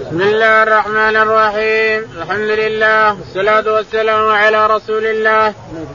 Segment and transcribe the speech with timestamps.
[0.00, 5.54] بسم الله الرحمن الرحيم الحمد لله والصلاة والسلام على رسول الله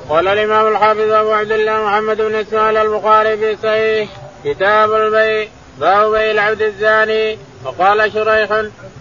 [0.10, 4.10] قال الإمام الحافظ أبو عبد الله محمد بن إسماعيل البخاري في صحيح
[4.46, 5.48] كتاب البيع
[5.80, 8.52] باب بيع العبد الزاني وقال شريح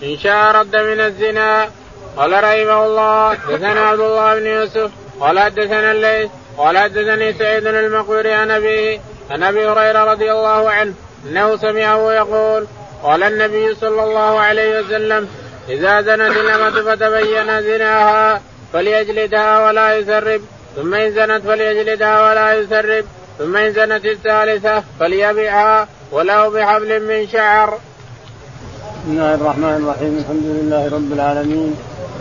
[0.03, 1.69] إن شاء رد من الزنا
[2.17, 4.91] قال رحمه الله حدثنا عبد الله بن يوسف
[5.21, 10.95] قال حدثنا الليث قال حدثني سعيد المقبري عن أبيه عن أبي هريرة رضي الله عنه
[11.27, 12.67] أنه سمعه يقول
[13.03, 15.29] قال النبي صلى الله عليه وسلم
[15.69, 18.41] إذا زنت الأمة فتبين زناها
[18.73, 20.41] فليجلدها ولا يسرب.
[20.77, 23.05] ثم إن زنت فليجلدها ولا يسرب.
[23.39, 27.71] ثم إن زنت الثالثة فليبيعها ولو بحبل من شعر.
[27.71, 30.13] بسم الله الرحمن الرحيم.
[30.19, 31.77] الحمد لله رب العالمين.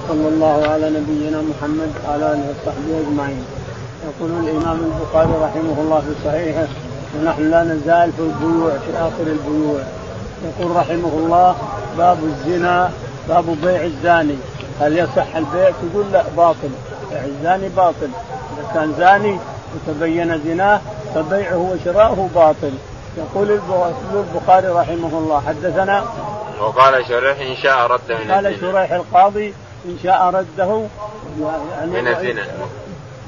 [0.07, 3.45] صلى الله على نبينا محمد وعلى آله وصحبه أجمعين.
[4.07, 6.67] يقول الإمام البخاري رحمه الله في صحيحه
[7.15, 9.81] ونحن لا نزال في البيوع في آخر البيوع.
[10.43, 11.55] يقول رحمه الله
[11.97, 12.91] باب الزنا
[13.29, 14.35] باب بيع الزاني.
[14.81, 16.69] هل يصح البيع؟ تقول لا باطل.
[17.11, 18.09] بيع الزاني باطل.
[18.57, 19.39] إذا كان زاني
[19.75, 20.81] وتبين زناه
[21.15, 22.73] فبيعه وشراؤه باطل.
[23.17, 23.59] يقول
[24.13, 25.43] البخاري رحمه الله.
[25.47, 26.03] حدثنا؟
[26.59, 29.53] وقال شريح إن شاء رد من قال شريح القاضي
[29.85, 30.81] إن شاء رده.
[31.71, 32.43] يعني من الزنا.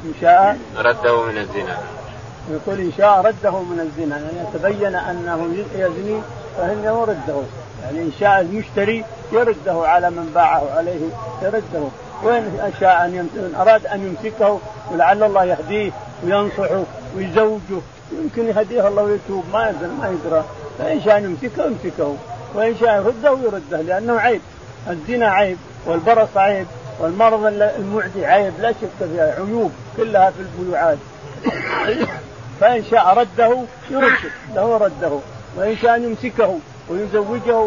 [0.06, 1.78] إن شاء رده من الزنا.
[2.52, 4.18] يقول إن شاء رده من الزنا.
[4.18, 6.22] يعني تبين أنه يزني
[6.58, 7.42] فإنه يرده.
[7.84, 11.00] يعني إن شاء المشتري يرده على من باعه عليه
[11.42, 11.88] يرده.
[12.24, 14.60] وإن شاء أن إن أراد أن يمسكه
[14.92, 15.92] ولعل الله يهديه
[16.24, 16.84] وينصحه
[17.16, 17.82] ويزوجه.
[18.12, 20.44] يمكن يهديه الله ويتوب ما يدري ما يدرى.
[20.80, 22.16] فإن شاء يمسكه يمسكه.
[22.56, 23.82] وإن شاء يرده يرده.
[23.82, 24.42] لأنه عيب.
[24.90, 26.68] الزنا عيب والبرص عيب
[27.00, 28.54] والمرض المعدي عيب.
[28.60, 29.36] لا شك فيها.
[29.36, 30.98] عيوب كلها في البيوعات.
[32.60, 33.58] فإن شاء رده
[33.90, 34.12] يرد
[34.56, 35.20] له رده.
[35.58, 37.58] وإن شاء يمسكه ويزوجه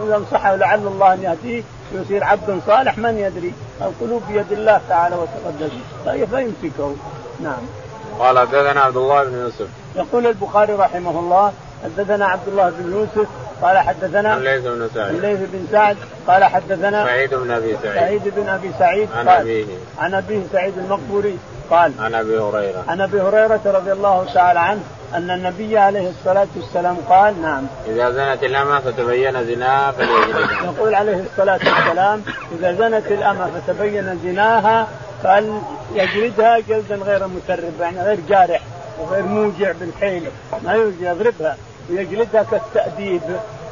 [0.00, 1.62] وينصحه لعل الله أن يهديه
[1.94, 5.72] ويصير عبد صالح من يدري؟ القلوب بيد الله تعالى وتقدس.
[6.04, 6.94] فيمسكه.
[7.40, 7.62] نعم.
[8.18, 9.68] قال حدثنا عبد الله بن يوسف.
[9.96, 11.52] يقول البخاري رحمه الله
[11.84, 13.28] حدثنا عبد الله بن يوسف
[13.62, 15.96] قال حدثنا الليث بن سعد الليث بن سعد
[16.26, 17.94] قال حدثنا سعيد بن أبي سعيد.
[17.94, 19.64] سعيد بن أبي سعيد عن أبيه.
[19.98, 21.38] عن أبيه سعيد المقبوري
[21.70, 22.84] قال عن أبي هريرة.
[22.88, 24.80] عن أبي هريرة رضي الله تعالى عنه
[25.14, 27.66] أن النبي عليه الصلاة والسلام قال نعم.
[27.88, 32.22] إذا زنت الأمة فتبين زناها فليجلدها يقول عليه الصلاة والسلام
[32.58, 34.88] إذا زنت الأمة فتبين زناها
[35.22, 38.60] فليجلدها جلدا غير مسرب يعني غير جارح
[38.98, 40.22] وغير موجع بالحيل؟
[40.64, 41.56] ما يضربها
[41.90, 43.22] ويجلدها كالتأديب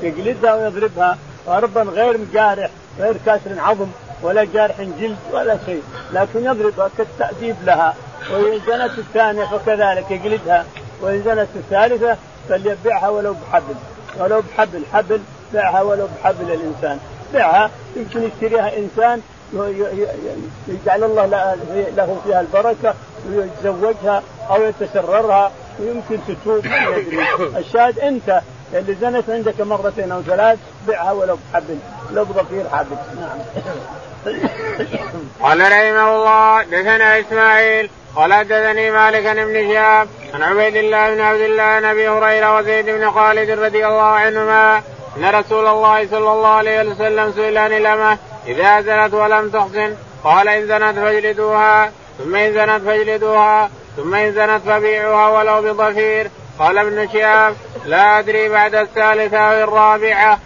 [0.02, 3.88] يجلدها ويضربها ضربا غير جارح غير كاسر عظم
[4.22, 5.82] ولا جارح جلد ولا شيء.
[6.12, 7.94] لكن يضربها كالتأديب لها
[8.32, 10.64] وإن زنت الثانية فكذلك يجلدها.
[11.00, 12.16] وإن زنت الثالثة
[12.48, 13.74] فليبيعها ولو بحبل
[14.18, 15.20] ولو بحبل حبل
[15.52, 16.98] بيعها ولو بحبل الإنسان.
[17.32, 19.20] بيعها يمكن يشتريها إنسان
[20.68, 21.26] يجعل الله
[21.96, 22.94] له فيها البركة
[23.32, 26.66] ويتزوجها أو يتسررها ويمكن تتوب.
[27.56, 28.40] الشاهد أنت
[28.74, 31.78] اللي زنت عندك مرتين أو ثلاث بيعها ولو بحبل
[32.12, 32.96] لو بضفير حبل.
[33.20, 33.38] نعم.
[35.42, 41.40] قال رحمه الله دثنا إسماعيل قال حدثني مالك بن شهاب عن عبيد الله بن عبد
[41.40, 44.82] الله عن أبي هريرة وزيد بن خالد رضي الله عنهما
[45.16, 49.94] أن رسول الله صلى الله عليه وسلم سئل عن الأمة إذا زنت ولم تحسن
[50.24, 56.30] قال إن زنت فاجلدوها ثم إن زنت فاجلدوها ثم إن زنت فبيعوها ولو بضفير.
[56.58, 57.54] قال ابن شهاب
[57.86, 60.38] لا أدري بعد الثالثة أو الرابعة.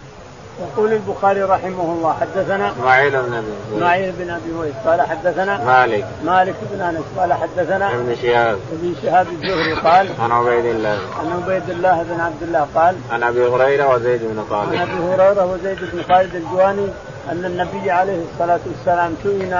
[0.59, 6.05] يقول البخاري رحمه الله حدثنا اسماعيل بن أبي اسماعيل بن أبي ويس قال حدثنا مالك.
[6.25, 7.03] مالك بن أنس.
[7.17, 8.57] قال حدثنا ابن شهاب.
[8.71, 10.99] ابن شهاب الزهري قال عن عبيد الله.
[11.19, 15.13] عن عبيد الله بن عبد الله قال عن أبي هريرة وزيد بن خالد عن أبي
[15.13, 16.87] هريرة وزيد بن خالد الجواني
[17.31, 19.53] أن النبي عليه الصلاة والسلام سئل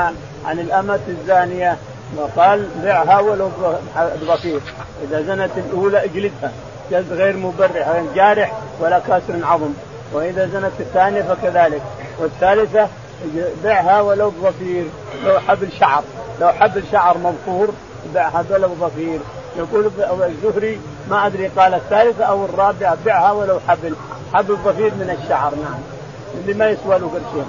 [0.45, 1.77] عن الأمة الزانية
[2.17, 3.49] وقال بيعها ولو
[4.21, 4.61] بغفير.
[5.03, 6.51] إذا زنت الأولى اجلدها.
[6.91, 9.73] جلد غير مبرح غير جارح ولا كاسر عظم.
[10.13, 11.81] وإذا زنت الثانية فكذلك
[12.19, 12.87] والثالثة
[13.63, 14.85] بيعها ولو بظفير
[15.25, 16.03] لو حبل شعر
[16.41, 17.69] لو حبل شعر مظفور
[18.13, 19.19] بيعها ولو بظفير.
[19.57, 19.91] يقول
[20.23, 23.95] الزهري ما أدري قال الثالثة أو الرابعة بيعها ولو حبل
[24.33, 25.79] حبل ظفير من الشعر نعم.
[26.33, 27.45] اللي ما يسوى له قرشين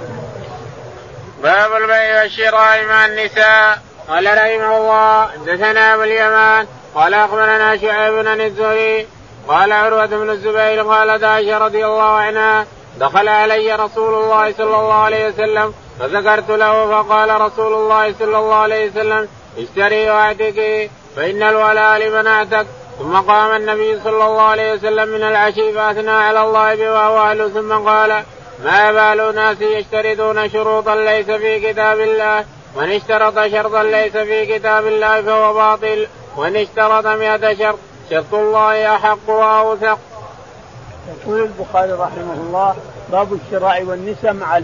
[1.43, 3.79] باب البيع والشراء مع النساء.
[4.09, 9.07] قال رحمه الله حدثنا أبو اليمان قال أخبرنا شعيب بن الزهري
[9.49, 12.67] قال عروة بن الزبير قالت عائشة رضي الله عنها
[13.01, 18.55] دخل علي رسول الله صلى الله عليه وسلم فذكرت له فقال رسول الله صلى الله
[18.55, 19.29] عليه وسلم
[19.59, 22.67] اشتري واعتقي فإن الولاء لمن اعتق
[22.99, 27.49] ثم قام النبي صلى الله عليه وسلم من العشي فأثنى على الله به وهو أهله
[27.49, 28.23] ثم قال
[28.65, 32.45] ما بال ناس يشترطون شروطا ليس في كتاب الله؟
[32.77, 36.07] من اشترط شرطا ليس في كتاب الله فهو باطل
[36.37, 37.79] وإن اشترط مئة شرط.
[38.11, 39.99] شرط الله احق وأوثق.
[41.09, 42.75] يقول البخاري رحمه الله
[43.13, 44.59] باب الشراء والنساء مع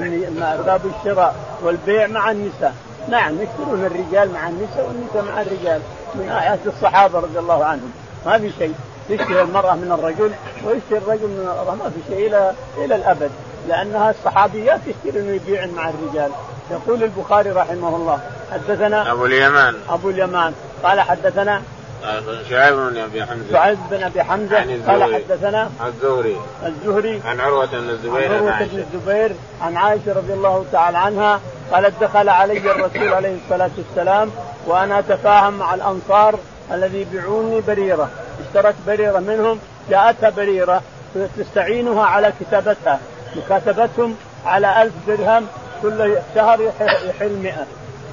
[0.56, 2.74] باب الشراء والبيع مع النساء.
[3.08, 5.80] نعم يشترون الرجال مع النساء والنساء مع الرجال.
[6.14, 7.92] من آيات الصحابة رضي الله عنهم.
[8.26, 8.74] ما في شيء.
[9.08, 10.32] يشتري المرأة من الرجل
[10.64, 13.30] ويشتري الرجل من المرأة ما في شيء إلى إلى الأبد.
[13.68, 16.30] لأنها الصحابيات يشترين ويبيعن مع الرجال.
[16.70, 18.20] يقول البخاري رحمه الله
[18.52, 19.74] حدثنا أبو اليمان.
[19.90, 20.52] أبو اليمان.
[20.84, 21.62] قال حدثنا
[22.50, 23.52] شعيب بن أبي حمزة.
[23.52, 24.56] شعيب بن أبي حمزة.
[24.86, 26.36] قال حدثنا الزهري.
[26.66, 27.20] الزهري.
[27.24, 29.32] عن عروة بن الزبير عن عروة بن الزبير
[29.62, 31.40] عن عائشة رضي الله تعالى عنها
[31.72, 34.30] قالت دخل علي الرسول عليه الصلاة والسلام
[34.66, 36.38] وأنا أتفاهم مع الأنصار
[36.72, 38.08] الذي يبيعوني بريرة.
[38.46, 39.58] اشترت بريرة منهم
[39.90, 40.82] جاءتها بريرة
[41.38, 43.00] تستعينها على كتابتها.
[43.36, 44.16] مكاتبتهم
[44.46, 45.46] على ألف درهم
[45.82, 46.60] كل شهر
[47.06, 47.66] يحل مئة.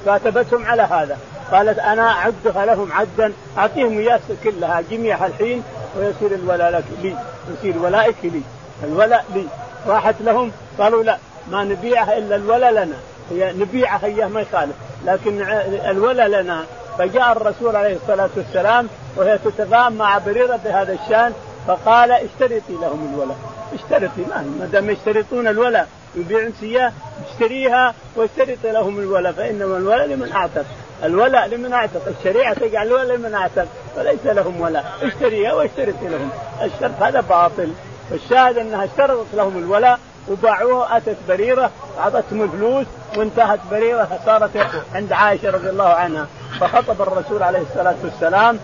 [0.06, 1.18] كاتبتهم على هذا.
[1.52, 5.62] قالت أنا اعدها لهم عدا أعطيهم اياه كلها جميعها الحين
[5.98, 7.16] ويصير الولاء لك لي
[7.52, 8.42] يصير ولائك لي
[8.84, 9.46] الولاء لي.
[9.86, 11.18] راحت لهم قالوا لا
[11.50, 12.96] ما نبيعها إلا الولاء لنا.
[13.30, 14.74] هي نبيعها إياه ما يخالف
[15.06, 15.42] لكن
[15.90, 16.64] الولاء لنا.
[16.98, 21.32] فجاء الرسول عليه الصلاة والسلام وهي تتفاهم مع بريرة بهذا الشأن
[21.66, 23.36] فقال اشترطي لهم الولاء.
[23.74, 26.92] اشترطي ما دام يشترطون الولاء يبيعون سياه
[27.30, 30.64] اشتريها واشترط لهم الولاء فإنما الولاء لمن اعتق
[31.04, 33.66] الولاء لمن أعتق الشريعة تجعل الولاء لمن أعتق
[33.96, 34.92] فليس لهم ولاء.
[35.02, 36.30] اشتريها واشترط لهم.
[36.62, 37.72] الشرط هذا باطل.
[38.10, 39.98] والشاهد أنها اشترطت لهم الولاء
[40.28, 42.86] وباعوها أتت بريرة أعطتهم الفلوس
[43.16, 44.50] وانتهت بريرة صارت
[44.94, 46.26] عند عائشة رضي الله عنها.
[46.60, 48.58] فخطب الرسول عليه الصلاة والسلام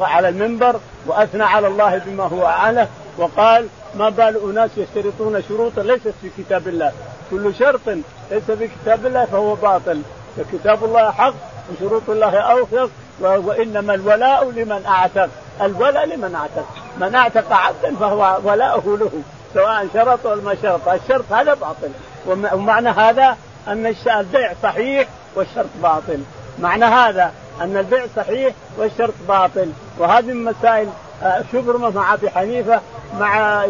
[0.00, 2.88] على المنبر وأثنى على الله بما هو اعانه
[3.18, 6.92] وقال ما بال أناس يشترطون شروطا ليست في كتاب الله.
[7.30, 7.88] كل شرط
[8.30, 10.02] ليس في كتاب الله فهو باطل.
[10.36, 11.34] فكتاب الله حق
[11.72, 15.28] وشروط الله اوثق وإنما الولاء لمن أعتق.
[15.62, 16.66] الولاء لمن أعتق.
[17.00, 19.10] من أعتق عبدا فهو ولاؤه له
[19.54, 20.88] سواء شرط ولا ما شرط.
[20.88, 21.90] الشرط هذا باطل.
[22.26, 23.36] ومعنى هذا
[23.68, 26.22] أن البيع صحيح والشرط باطل.
[26.58, 29.72] معنى هذا أن البيع صحيح والشرط باطل.
[29.98, 30.88] وهذه مسائل
[31.22, 32.80] آه، شبرمه مع أبي حنيفة
[33.20, 33.68] مع آه،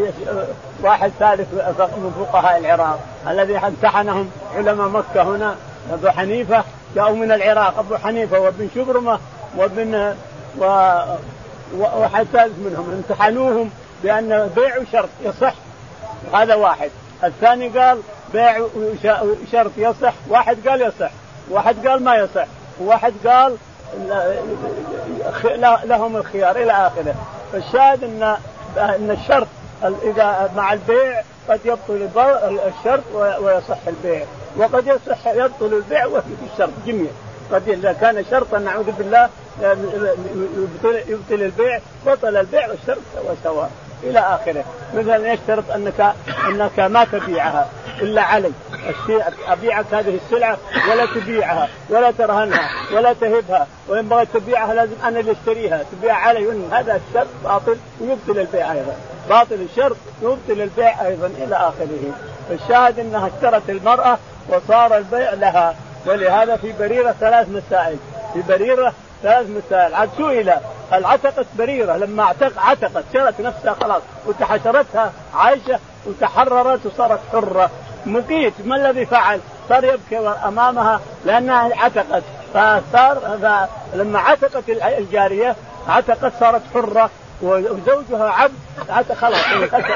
[0.82, 5.56] واحد ثالث من فقهاء العراق الذي امتحنهم علماء مكة هنا.
[5.92, 6.64] أبو حنيفة
[6.98, 9.18] جاءوا من العراق أبو حنيفة وابن شبرمة
[9.56, 10.14] وابن
[10.58, 10.64] و
[11.76, 12.90] واحد ثالث منهم.
[12.90, 13.70] امتحنوهم
[14.02, 15.54] بأن بيع شرط يصح.
[16.34, 16.90] هذا واحد.
[17.24, 18.00] الثاني قال
[18.32, 18.66] بيع
[19.52, 20.12] شرط يصح.
[20.28, 21.10] واحد قال يصح.
[21.50, 22.46] واحد قال ما يصح.
[22.80, 23.56] وواحد قال
[25.84, 27.14] لهم الخيار إلى آخره.
[27.52, 28.36] فالشاهد ان
[28.76, 29.46] إن الشرط
[29.82, 32.08] إذا مع البيع قد يبطل
[32.66, 34.26] الشرط ويصح البيع.
[34.56, 37.10] وقد يصح يبطل البيع وفي الشرط جميع.
[37.52, 39.28] قد اذا كان شرطا نعوذ بالله
[39.62, 43.70] يبطل, يبطل البيع بطل البيع والشرط سواء سواء.
[44.02, 44.64] إلى آخره.
[44.94, 46.14] مثلا يشترط؟ انك
[46.48, 47.68] أنك ما تبيعها
[48.00, 48.52] إلا علي.
[49.48, 50.58] ابيعك هذه السلعة
[50.90, 53.66] ولا تبيعها ولا ترهنها ولا تهبها.
[53.88, 55.84] وإن بغيت تبيعها لازم أنا اللي أشتريها.
[55.92, 58.96] تبيع علي هذا الشرط باطل ويبطل البيع أيضا.
[59.28, 61.26] باطل الشرط يبطل البيع أيضا.
[61.26, 62.12] إلى آخره.
[62.48, 64.18] فالشاهد إنها اشترت المرأة
[64.48, 65.74] وصار البيع لها.
[66.06, 67.96] ولهذا في بريرة ثلاث مسائل.
[68.34, 69.94] في بريرة ثلاث مسائل.
[69.94, 70.52] عاد سئل
[70.92, 77.70] هل عتقت بريرة؟ لما اعتق عتقت شرت نفسها خلاص وتحشرتها عائشه وتحررت وصارت حرة.
[78.06, 82.22] مقيت ما الذي فعل؟ صار يبكي أمامها لأنها عتقت.
[82.54, 83.38] فصار
[83.94, 85.56] لما عتقت الجارية
[85.88, 87.10] عتقت صارت حرة
[87.42, 88.48] وزوجها
[88.88, 89.44] عبد خلاص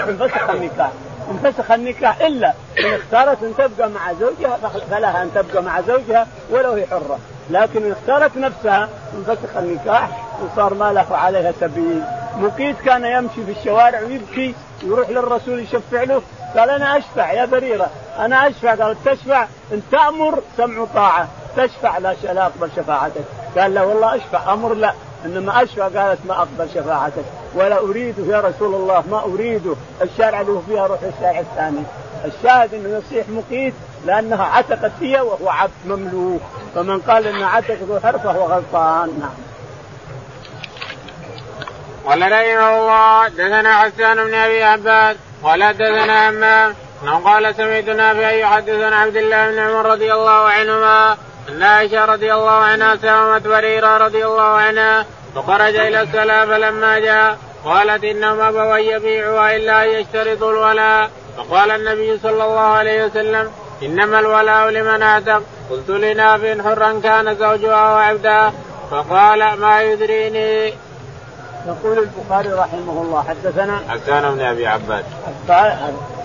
[0.08, 0.90] انفسخ النكاح.
[1.30, 2.52] انفسخ النكاح إلا
[2.84, 4.56] إن اختارت أن تبقى مع زوجها
[4.90, 7.18] فلها أن تبقى مع زوجها ولو هي حرة.
[7.50, 10.08] لكن إن اختارت نفسها انفسخ النكاح
[10.42, 12.02] وصار ما له عليها سبيل
[12.36, 16.22] مقيت كان يمشي في الشوارع ويبكي يروح للرسول يشفع له
[16.56, 18.74] قال أنا أشفع يا بريرة أنا أشفع.
[18.74, 21.28] قال تشفع؟ إن تأمر سمع طاعة.
[21.56, 23.24] تشفع لا لا أقبل شفاعتك.
[23.58, 24.52] قال لا والله أشفع.
[24.52, 24.92] أمر لا.
[25.24, 27.24] إنما أشفع قالت ما أقبل شفاعتك.
[27.54, 29.74] ولا أريده يا رسول الله ما أريده.
[30.02, 31.82] الشارع اللي فيها روح الشارع الثاني.
[32.24, 33.74] الشاهد إنه يصيح مقيت
[34.06, 36.40] لأنها عتقت فيها وهو عبد مملوك.
[36.74, 39.10] فمن قال انها عتقت حر فهو غلطان.
[39.20, 39.34] نعم.
[42.06, 46.74] قال رحمه الله دثنا حسان بن أبي عباد قال دثنا همام
[47.24, 51.16] قال سمعت نافع يحدث عن عبد الله بن عمر رضي الله عنهما
[51.48, 57.38] أن عائشة رضي الله عنها سامت بريرة رضي الله عنها فخرج إلى الصلاه فلما جاء
[57.64, 61.10] قالت إنهم ابوا يبيعها إلا أن يشترطوا الولاء.
[61.36, 63.50] فقال النبي صلى الله عليه وسلم
[63.82, 68.52] إنما الولاء لمن اعتق قلت لنافع حرا كان زوجها وعبدا
[68.90, 70.74] فقال ما يدريني.
[71.66, 75.04] يقول البخاري رحمه الله حدثنا حسان بن أبي عباد.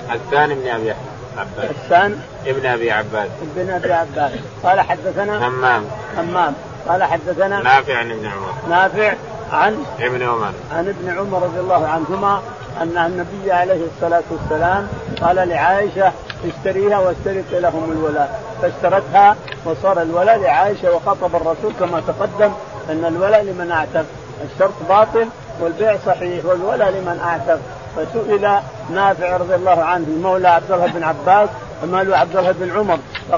[0.09, 0.49] حسان.
[0.49, 0.93] بن أبي
[1.37, 1.75] عباد.
[1.85, 2.21] حسان.
[2.47, 3.29] ابن أبي عباد.
[3.41, 4.39] ابن أبي عباد.
[4.63, 5.85] قال حدثنا همام
[6.17, 6.55] همام
[6.88, 8.53] قال حدثنا نافع عن ابن عمر.
[8.70, 9.13] نافع
[9.51, 10.51] عن ابن عمر.
[10.72, 12.41] عن ابن عمر رضي الله عنهما
[12.82, 14.88] أن النبي عليه الصلاة والسلام
[15.22, 16.12] قال لعائشة
[16.46, 18.41] اشتريها واشترط لهم الولاء.
[18.62, 22.51] فاشترتها وصار الولاء لعائشة وخطب الرسول كما تقدم
[22.89, 24.06] أن الولاء لمن اعتق.
[24.53, 25.27] الشرط باطل
[25.62, 27.60] والبيع صحيح والولاء لمن اعتق.
[27.96, 28.50] فسئل
[28.94, 31.50] نافع رضي الله عنه مولى عبد الله بن عباس
[31.84, 32.98] ومال عبد الله بن عمر؟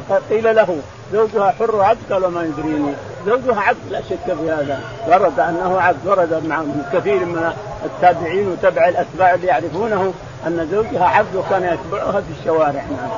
[0.10, 0.77] فقيل له
[1.13, 2.93] زوجها حر عبد قال ما يدريني.
[3.25, 4.79] زوجها عبد لا شك في هذا.
[5.07, 6.63] ورد أنه عبد ورد مع
[6.93, 7.53] كثير من
[7.85, 10.13] التابعين وتبع الأتباع اللي يعرفونه
[10.47, 12.71] أن زوجها عبد وكان يتبعها في الشوارع.
[12.71, 13.09] نعم.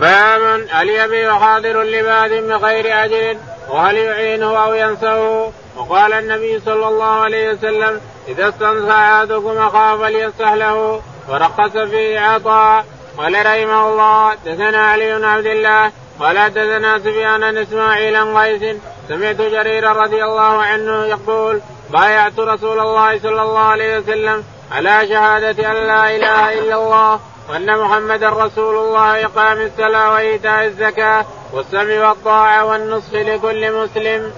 [0.00, 3.36] باب هل يبيع حاضر لباد بغير أجر؟
[3.70, 10.52] وهل يعينه أو ينسه؟ وقال النبي صلى الله عليه وسلم إذا استنصح أحدكم أخاه فلينصح
[10.52, 11.00] له.
[11.28, 12.84] ورقص فيه عطاء.
[13.18, 18.76] قال رحمه الله دثنا علي بن عبد الله قال دثنا سفيان بن إسماعيل قيس
[19.08, 25.70] سمعت جرير رضي الله عنه يقول بايعت رسول الله صلى الله عليه وسلم على شهادة
[25.70, 27.20] أن لا إله إلا الله
[27.50, 34.32] وأن محمدا رسول الله إقام الصلاة وإيتاء الزكاة والسمع والطاعة والنصح لكل مسلم.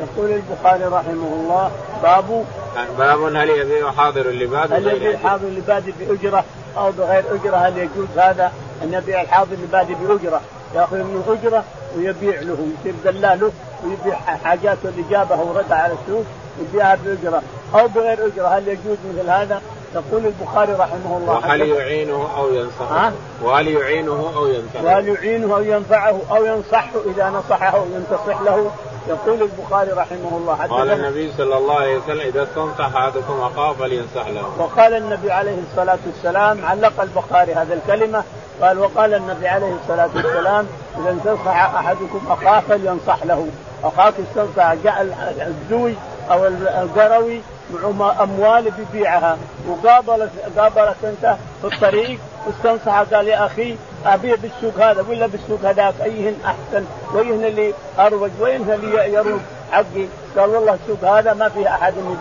[0.00, 1.70] يقول البخاري رحمه الله
[2.02, 2.44] باب
[2.98, 6.44] باب هل يبيع حاضر اللباد هل يبيع حاضر اللباد بأجرة
[6.78, 7.56] أو بغير أجرة.
[7.56, 8.52] هل يجوز هذا؟
[8.82, 10.40] أن يبيع الحاضر اللباد بأجرة
[10.74, 11.64] يأخذ منه أجرة
[11.96, 13.52] ويبيع له يصير دلاله
[13.84, 16.24] ويبيع حاجاته اللي جابها ورد على السوق
[16.60, 17.42] يبيعها بأجرة.
[17.74, 18.48] أو بغير أجرة.
[18.48, 19.60] هل يجوز مثل هذا؟
[19.96, 23.12] يقول البخاري رحمه الله وهل يعينه أو ينصحه؟
[23.42, 28.70] وهل يعينه أو ينفعه؟ وهل يعينه أو ينفعه أو ينصحه إذا نصحه ينتصح له
[29.08, 34.28] يقول البخاري رحمه الله قال النبي صلى الله عليه وسلم إذا استنصح أحدكم اخاه فلينصح
[34.28, 34.42] له.
[34.58, 38.22] وقال النبي عليه الصلاة والسلام علق البخاري هذه الكلمة
[38.62, 40.66] قال وقال النبي عليه الصلاة والسلام
[40.98, 43.48] إذا انتصح أحدكم اخاه فلينصح له
[43.84, 45.02] اخاك استنصح جاء
[45.46, 45.94] الزوي
[46.30, 46.46] أو
[46.82, 47.40] القروي
[48.20, 55.26] أموال بيبيعها وقابلت قابلت أنت في الطريق واستنصح قال يا أخي أبيع بالسوق هذا ولا
[55.26, 59.40] بالسوق هذاك أيهن أحسن وايهن اللي أروج وايهن اللي يروج
[59.72, 60.06] حقي.
[60.38, 62.16] قال والله السوق هذا ما فيه أحد يبيع.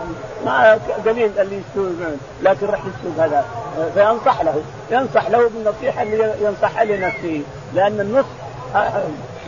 [0.45, 1.91] ما قليل اللي يستوي
[2.43, 3.45] لكن رح السوق هذا.
[3.93, 4.61] فينصح له
[4.91, 7.41] ينصح له بالنصيحة اللي ينصحها لنفسه.
[7.73, 8.29] لأن النصح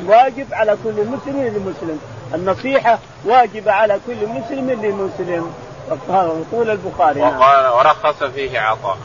[0.06, 2.00] واجب على كل مسلم لمسلم.
[2.34, 5.54] النصيحة واجبة على كل مسلم لمسلم.
[6.52, 7.40] طول البخاري نعم.
[7.40, 8.98] وقال ورخص فيه عطاء.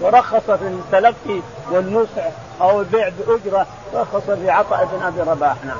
[0.00, 1.40] ورخص في التلقي
[1.70, 2.24] والنصح
[2.60, 5.76] أو البيع بأجرة رخص في عطاء بن أبي رباح نعم.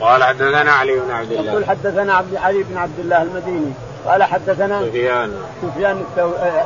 [0.00, 1.52] قال حدثنا علي بن عبد الله.
[1.52, 3.72] يقول حدثنا عبد علي بن عبد الله المديني.
[4.06, 5.42] قال حدثنا سفيان.
[5.62, 6.04] سفيان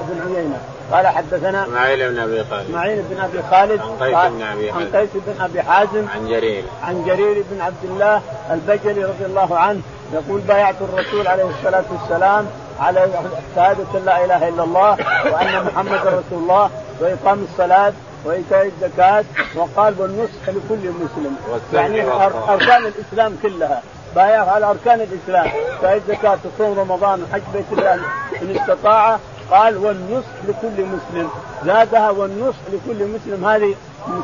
[0.08, 0.60] بن عيينة.
[0.92, 2.68] قال حدثنا إسماعيل بن أبي خالد.
[2.68, 4.78] إسماعيل بن أبي خالد عن قيس بن أبي حازم.
[4.78, 6.64] عن قيس بن أبي حازم عن جرير.
[6.82, 9.80] عن جرير بن عبد الله البجلي رضي الله عنه
[10.12, 12.46] يقول بايعت الرسول عليه الصلاة والسلام
[12.80, 13.08] على
[13.54, 14.96] شهادة لا إله إلا الله
[15.32, 16.70] وأن محمد رسول الله
[17.00, 17.92] وإقام الصلاة
[18.24, 21.36] وإيتاء الزكاة وقال والنصح لكل مسلم.
[21.72, 22.02] يعني
[22.48, 23.82] أركان الإسلام كلها.
[24.16, 25.46] بايع على أركان الإسلام.
[25.74, 27.94] إيتاء الزكاة وصوم رمضان وحج بيت الله.
[28.42, 29.18] إن استطاع
[29.50, 31.28] قال والنصح لكل مسلم.
[31.64, 33.44] زادها والنصح لكل مسلم.
[33.44, 33.74] هذه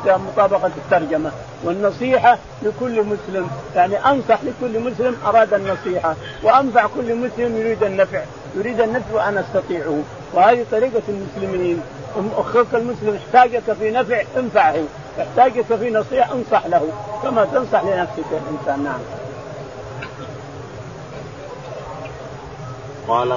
[0.07, 1.31] مطابقة الترجمة.
[1.65, 3.49] والنصيحة لكل مسلم.
[3.77, 6.15] يعني أنصح لكل مسلم أراد النصيحة.
[6.43, 8.23] وأنفع كل مسلم يريد النفع.
[8.57, 9.99] يريد النفع وأنا أستطيعه.
[10.33, 11.81] وهذه طريقة المسلمين.
[12.37, 14.85] أخوك المسلم احتاجك في نفع انفعه.
[15.21, 16.89] احتاجك في نصيحة انصح له.
[17.23, 19.24] كما تنصح لنفسك الإنسان نعم.
[23.09, 23.33] قال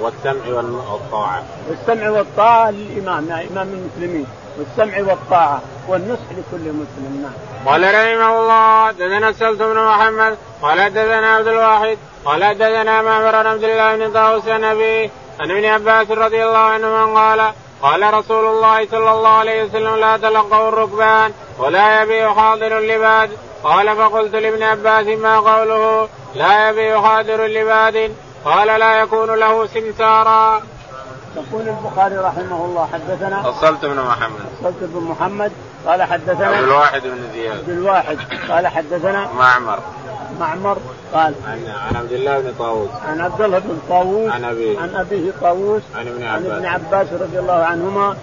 [0.00, 0.46] والسمع
[0.92, 1.42] والطاعة.
[1.68, 4.26] والسمع والطاعة للإمام يعني إمام المسلمين.
[4.58, 7.32] والسمع والطاعة والنصح لكل مسلم نعم.
[7.66, 13.46] قال رحمه الله دثنا سلط بن محمد قال دثنا عبد الواحد قال دثنا معمر بن
[13.46, 15.10] عبد الله بن طاووس عن ابي
[15.40, 20.16] عن ابن عباس رضي الله عنهما قال قال رسول الله صلى الله عليه وسلم لا
[20.16, 23.30] تلقوا الركبان ولا يبيع حاضر اللباد
[23.64, 30.62] قال فقلت لابن عباس ما قوله؟ لا يبيع حاضر اللباد قال لا يكون له سمسارا.
[31.36, 34.40] يقول البخاري رحمه الله حدثنا فصلت بن محمد.
[34.60, 35.52] فصلت بن محمد
[35.86, 37.58] قال حدثنا عبد الواحد بن زياد.
[37.58, 38.18] عبد الواحد
[38.50, 39.78] قال حدثنا معمر.
[40.40, 40.78] معمر
[41.14, 42.90] قال عن عن عبد الله بن طاووس.
[43.08, 44.80] عن عبد الله بن طاووس عن أبيه.
[44.80, 46.86] عن أبيه طاووس عن ابن عن ابن عباس.
[46.86, 48.16] عباس رضي الله عنهما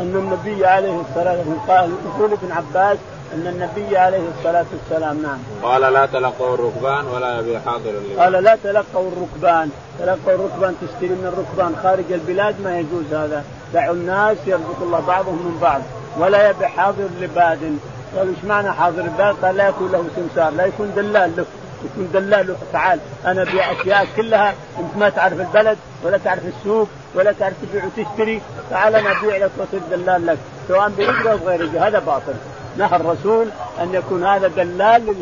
[0.00, 2.98] أن النبي عليه الصلاة والسلام قال يقول ابن عباس
[3.34, 5.38] أن النبي عليه الصلاة والسلام نعم.
[5.62, 9.70] قال لا تلقوا الركبان ولا يبي حاضر قال لا تلقوا الركبان.
[9.98, 11.76] تلقوا الركبان تشتري من الركبان.
[11.82, 13.44] خارج البلاد ما يجوز هذا.
[13.74, 15.80] دعوا الناس يرزق الله بعضهم من بعض.
[16.18, 17.78] ولا يبي حاضر لباد.
[18.16, 21.44] قال إيش معنى حاضر لباد؟ قال لا يكون له سمسار لا يكون دلال له.
[21.84, 22.56] يكون دلال له.
[22.72, 24.54] تعال أنا ابيع أشياء كلها.
[24.78, 28.42] أنت ما تعرف البلد ولا تعرف السوق ولا تعرف تبيع وتشتري.
[28.70, 30.38] تعال أنا أبيع لك وأصير دلال لك.
[30.68, 32.34] سواء بإجرة أو بغير هذا باطل.
[32.76, 33.48] نهى الرسول
[33.80, 35.16] أن يكون هذا دلال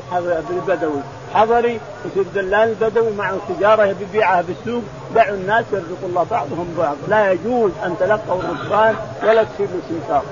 [0.50, 1.00] للبدوي.
[1.34, 4.82] حضري يصير دلال البدوي معه تجاره يبي يبيعها بالسوق.
[5.14, 6.96] دعوا الناس يرزق الله بعضهم بعض.
[7.08, 10.22] لا يجوز أن تلقوا الركبان ولا تصيروا سمسار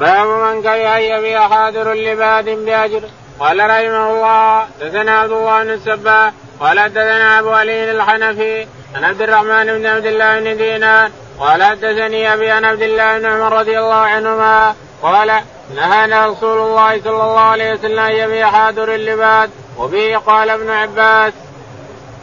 [0.00, 3.02] باب من كره أن يبيع حاضر لباد بأجر.
[3.40, 9.22] قال رحمه الله دثنا عبد الله بن السباح قال حدثنا أبو علي الحنفي عن عبد
[9.22, 13.78] الرحمن بن عبد الله بن دينار قال حدثني أبي عن عبد الله بن عمر رضي
[13.78, 14.74] الله عنهما
[15.06, 15.42] قال
[15.74, 21.32] نهانا رسول الله صلى الله عليه وسلم أن يبيع حاضر اللباد وبه قال ابن عباس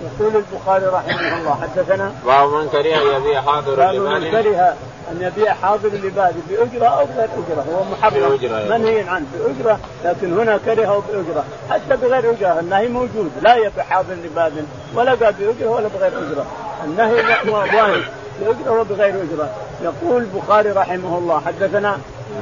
[0.03, 4.75] يقول البخاري رحمه الله حدثنا باب من كره أن يبيع حاضر باب من اللباد كره
[5.11, 8.37] أن يبيع حاضر اللباد بأجرة أو بغير أجرة هو محرم.
[8.41, 8.69] يعني.
[8.69, 11.45] منهي عنه بأجرة لكن هنا كرهه بأجرة.
[11.69, 13.31] حتى بغير أجرة النهي موجود.
[13.41, 16.45] لا يبيع حاضر لباد ولا قال بأجرة ولا بغير أجرة.
[16.85, 17.13] النهي
[17.49, 18.01] واحد
[18.39, 19.49] بأجرة وبغير أجرة.
[19.83, 21.97] يقول البخاري رحمه الله حدثنا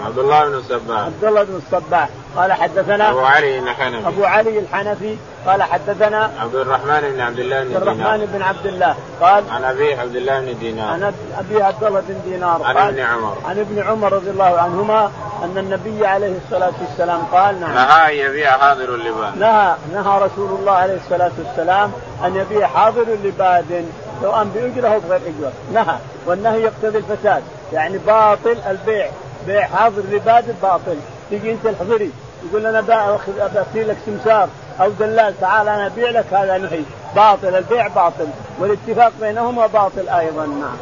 [0.05, 1.00] عبد الله بن السباح.
[1.00, 5.15] عبد الله بن الصباح قال حدثنا أبو علي الحنفي أبو علي الحنفي.
[5.48, 8.25] قال حدثنا عبد الرحمن بن عبد الله بن عبد الرحمن دينار.
[8.25, 8.95] بن عبد الله.
[9.21, 10.89] قال عن أبي عبد الله بن دينار.
[10.93, 12.63] عن أبي عبد الله بن دينار.
[12.63, 13.38] عن ابن عمر.
[13.45, 15.12] عن ابن عمر رضي الله عنهما
[15.43, 17.74] أن النبي عليه الصلاة والسلام قال نعم.
[17.74, 21.91] نهى أن يبيع حاضر اللباس نهى نهى رسول الله عليه الصلاة والسلام
[22.25, 23.86] أن يبيع حاضر لباد
[24.21, 25.51] سواء بأجرة أو بغير أجرة.
[25.74, 25.95] نهى.
[26.25, 27.43] والنهي يقتضي الفساد.
[27.74, 29.10] يعني باطل البيع.
[29.48, 30.98] بيع حاضر لباد باطل.
[31.31, 32.12] تجي انت الحضري
[32.49, 32.80] يقول أنا
[33.39, 34.49] ابي لك سمسار
[34.82, 36.82] أو دلال تعال أنا أبيع لك هذا نهي.
[37.15, 38.27] باطل البيع باطل.
[38.60, 40.77] والاتفاق بينهما باطل أيضا نعم.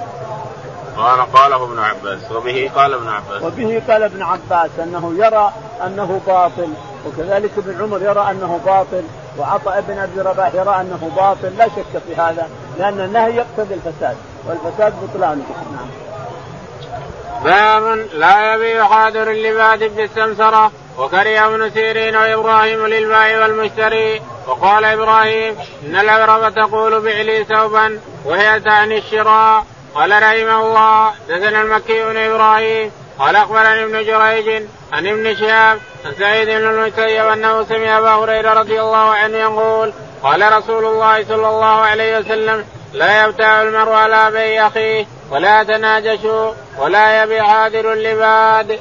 [0.98, 3.44] قال قاله ابن عباس وبه قال ابن عباس.
[3.44, 5.54] وبه قال ابن عباس أنه يرى
[5.86, 6.74] أنه باطل.
[7.08, 9.04] وكذلك ابن عمر يرى أنه باطل.
[9.38, 11.58] وعطاء ابن أبي رباح يرى أنه باطل.
[11.58, 14.18] لا شك في هذا لأن النهي يقتضي الفساد
[14.48, 15.44] والفساد بطلانه.
[15.72, 15.90] نعم.
[17.44, 24.22] باب لا يبيع حاضر اللباد بالسمسرة وكره ابن سيرين وإبراهيم للبائع والمشتري.
[24.48, 29.66] وقال إبراهيم إن العرب تقول بع لي ثوبا وهي تعني الشراء.
[29.96, 36.14] قال رحمه الله دثنا المكي بن إبراهيم قال أخبرني ابن جريج عن ابن شهاب عن
[36.20, 41.48] سعيد بن المسيب أنه سمع أبا هريرة رضي الله عنه يقول قال رسول الله صلى
[41.48, 45.06] الله عليه وسلم لا يبتاع المرء على بيع أخيه.
[45.32, 48.80] ولا تناجشوا ولا يبيع حاضر اللباد.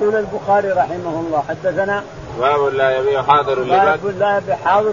[0.00, 2.02] يقول البخاري رحمه الله حدثنا
[2.40, 4.92] باب لا يبيع حاضر اللباد باب لا يبيع حاضر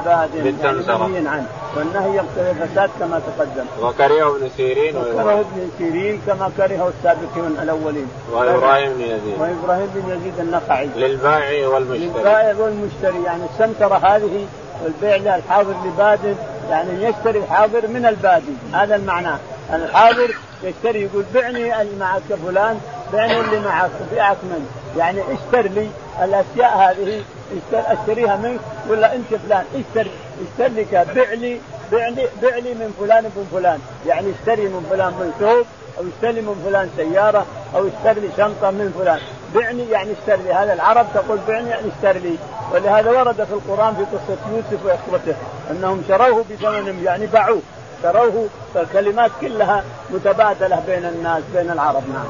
[0.00, 1.10] لباد بالتمسرة.
[1.14, 1.46] يعني عنه؟
[1.76, 3.64] والنهي يقتضي الفساد كما تقدم.
[3.82, 8.08] وكره ابن سيرين وكره وإبراهيم ابن سيرين كما كرهه السابقون الأولين.
[8.32, 9.40] وإبراهيم بن يزيد.
[9.40, 12.06] وإبراهيم بن يزيد النخعي للبائع والمشتري.
[12.06, 14.46] للبائع والمشتري يعني السمسرة هذه
[14.84, 16.36] والبيع لها الحاضر لباد
[16.70, 18.54] يعني يشتري الحاضر من البادي.
[18.72, 19.34] هذا المعنى.
[19.72, 22.80] الحاضر يشتري يقول بعني اللي معك فلان
[23.12, 24.68] بعني اللي معك بيعك من.
[24.96, 25.88] يعني اشتر لي
[26.22, 27.22] الأشياء هذه
[27.56, 30.10] اشتر أشتريها منك ولا أنت فلان؟ اشتر
[30.42, 33.78] اشتر لي بيع لي بيع لي من فلان بن فلان.
[34.06, 35.66] يعني اشتري من فلان من ثوب
[35.98, 39.18] أو اشتري من فلان سيارة أو اشتري لي شنطة من فلان.
[39.54, 40.52] بعني يعني اشتري لي.
[40.52, 42.36] هذا العرب تقول بعني يعني اشتري لي.
[42.72, 45.34] ولهذا ورد في القرآن في قصة يوسف وإخوته
[45.70, 47.60] أنهم شروه بثمن يعني باعوه.
[48.04, 52.26] شروه فالكلمات كلها متبادلة بين الناس بين العرب نعم.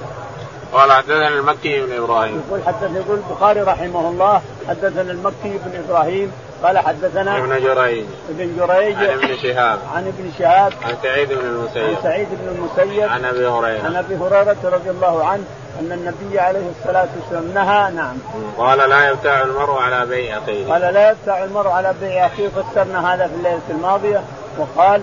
[0.73, 2.43] قال حدثنا المكي بن إبراهيم.
[2.49, 6.33] يقول حدثنا يقول البخاري رحمه الله حدثنا المكي بن إبراهيم
[6.63, 8.05] قال حدثنا ابن جريج.
[8.31, 9.79] ابن جريج عن ابن شهاب.
[9.95, 13.99] عن ابن شهاب عن سعيد بن عن المسيب سعيد بن المسيب عن أبي عن هريره
[13.99, 15.45] أبي هريرة رضي الله عنه
[15.81, 18.17] أن النبي عليه الصلاة والسلام نهى نعم.
[18.59, 20.73] قال لا يبتاع المرء على بيع أخيه.
[20.73, 24.23] قال لا يبتاع المرء على بيع أخيه فسرنا هذا في الليلة الماضية
[24.59, 25.03] وقال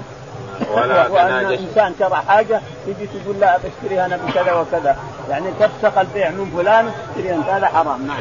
[0.74, 1.60] ولا وان تناجش.
[1.60, 4.98] إنسان شرى حاجة تجي تقول لا بشتريها أنا بكذا وكذا.
[5.30, 8.18] يعني تفسخ البيع من فلان تشتريها أنت هذا حرام نعم.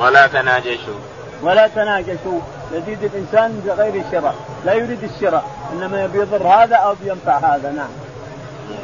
[0.00, 1.00] ولا تناجشوا.
[1.42, 2.40] ولا تناجشوا.
[2.72, 4.34] يزيد الإنسان بغير الشراء.
[4.64, 7.88] لا يريد الشراء إنما يبي يضر هذا أو بينفع هذا نعم.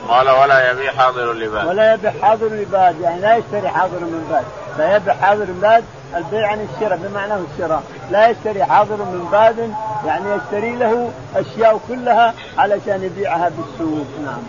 [0.09, 4.45] قال ولا يبيع حاضر اللباس ولا يبيع حاضر لباد يعني لا يشتري حاضر من باد.
[4.79, 5.85] لا يبيع حاضر من باد
[6.17, 7.83] البيع عن الشراء بمعنى الشراء.
[8.11, 9.75] لا يشتري حاضر من باد
[10.07, 14.07] يعني يشتري له أشياء كلها علشان يبيعها بالسوق.
[14.25, 14.43] نعم.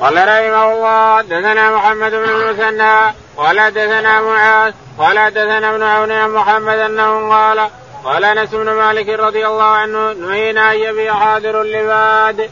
[0.00, 6.78] قال رحمه الله دثنا محمد بن المثنى قال دثنا معاذ قال دثنا ابن عون محمد
[6.78, 7.68] أنه قال
[8.04, 12.50] قال أنس بن مالك رضي الله عنه نهينا أن يبيع حاضر اللباد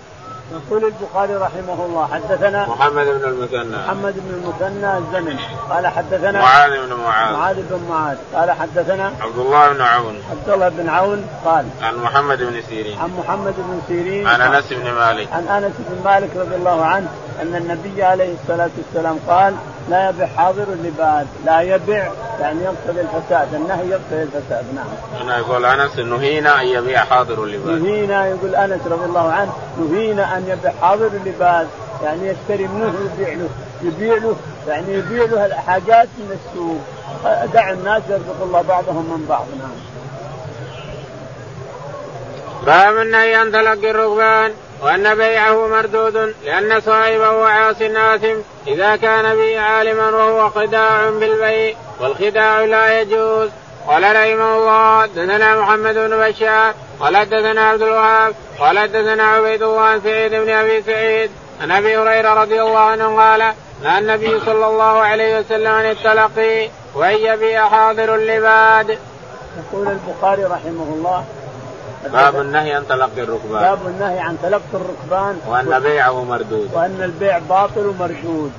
[0.53, 3.77] يقول البخاري رحمه الله حدثنا محمد بن المثنى.
[3.77, 5.39] محمد بن المثنى الزمن.
[5.71, 7.33] قال حدثنا معاذ بن معاذ.
[7.33, 8.17] معاذ بن معاذ.
[8.35, 10.23] قال حدثنا عبد الله بن عون.
[10.31, 12.99] عبد الله بن عون قال عن محمد بن سيرين.
[12.99, 15.29] عن محمد بن سيرين عن أنس بن مالك.
[15.33, 17.09] عن أنس بن مالك رضي الله عنه
[17.43, 19.55] أن النبي عليه الصلاة والسلام قال
[19.91, 25.21] لا يبيع حاضر اللباد لا يبيع يعني يقتضي الفساد النهي يقتضي الفساد نعم.
[25.23, 27.83] هنا يقول أنس نهينا أن يبيع حاضر اللباد.
[27.83, 31.69] نهينا يقول أنس رضي الله عنه نهينا أن يبيع حاضر اللباد
[32.05, 33.49] يعني يشتري منه يبيع له
[33.83, 34.37] يبيع له
[34.69, 36.81] يعني يبيع له الحاجات من السوق
[37.55, 39.71] دع الناس يرزق الله بعضهم من بعض نعم.
[42.67, 49.61] باب النهي عن تلقي الركبان وأن بيعه مردود لأن صاحبه عاص آثم إذا كان به
[49.61, 53.51] عالما وهو خداع بالبيع والخداع لا يجوز
[53.87, 59.81] قال رحمه الله دثنا محمد بن بشار قال دثنا عبد الوهاب قال دثنا عبيد الله
[59.81, 64.67] عن سعيد بن أبي سعيد عن أبي هريرة رضي الله عنه قال نهى النبي صلى
[64.67, 68.99] الله عليه وسلم عن التلقي وإن يبيع حاضر اللباد.
[69.59, 71.25] يقول البخاري رحمه الله
[72.13, 73.63] باب النهي عن تلقي الركبان.
[73.63, 75.41] باب النهي عن تلقي الركبان.
[75.49, 76.71] وأن بيعه مردود.
[76.75, 78.53] وأن البيع باطل ومردود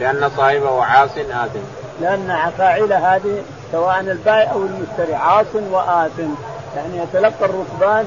[0.00, 1.58] لأن صاحبه عاص آثم.
[2.00, 6.30] لأن فاعل هذه سواء البائع أو المشتري عاص وآثم.
[6.76, 8.06] يعني يتلقى الركبان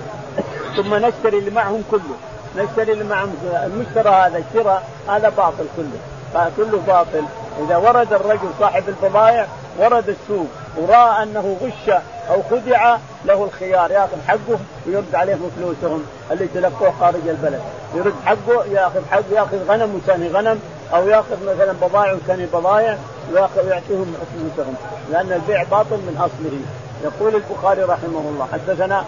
[0.76, 2.16] ثم نشتري اللي معهم كله.
[2.58, 6.00] نشتري اللي معهم المشترى هذا الشراء هذا باطل كله.
[6.34, 7.24] فكله باطل.
[7.66, 9.48] إذا ورد الرجل صاحب البضائع
[9.80, 10.48] ورد السوق.
[10.78, 11.96] وراى أنه غش
[12.30, 17.62] أو خدع له الخيار ياخذ حقه ويرد عليهم فلوسهم اللي تلقوه خارج البلد.
[17.96, 20.60] يرد حقه ياخذ حقه ياخذ غنم وثاني غنم
[20.94, 22.98] أو ياخذ مثلا بضائع وثاني بضائع
[23.34, 24.76] ويعطيهم فلوسهم.
[25.12, 26.60] لأن البيع باطل من أصله.
[27.04, 29.06] يقول البخاري رحمه الله حدثنا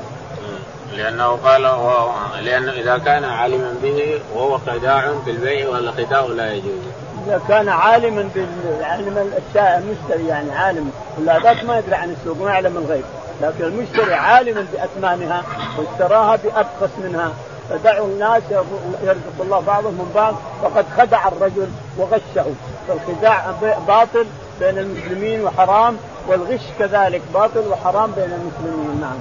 [0.93, 2.09] لأنه قال هو
[2.41, 7.02] لأنه إذا كان عالما به وهو خداع في البيع والخداع لا يجوز.
[7.27, 10.91] اذا كان عالما بال علم المشتري يعني عالم.
[11.19, 13.03] ولا ذاك ما يدري عن السوق ما يعلم الغيب.
[13.41, 15.43] لكن المشتري عالما باثمانها
[15.77, 17.33] واشتراها بأبخس منها.
[17.69, 18.43] فدعوا الناس
[19.03, 20.35] يرزق الله بعضهم من بعض.
[20.63, 22.45] فقد خدع الرجل وغشه.
[22.87, 23.51] فالخداع
[23.87, 24.25] باطل
[24.59, 29.01] بين المسلمين وحرام والغش كذلك باطل وحرام بين المسلمين.
[29.01, 29.17] نعم.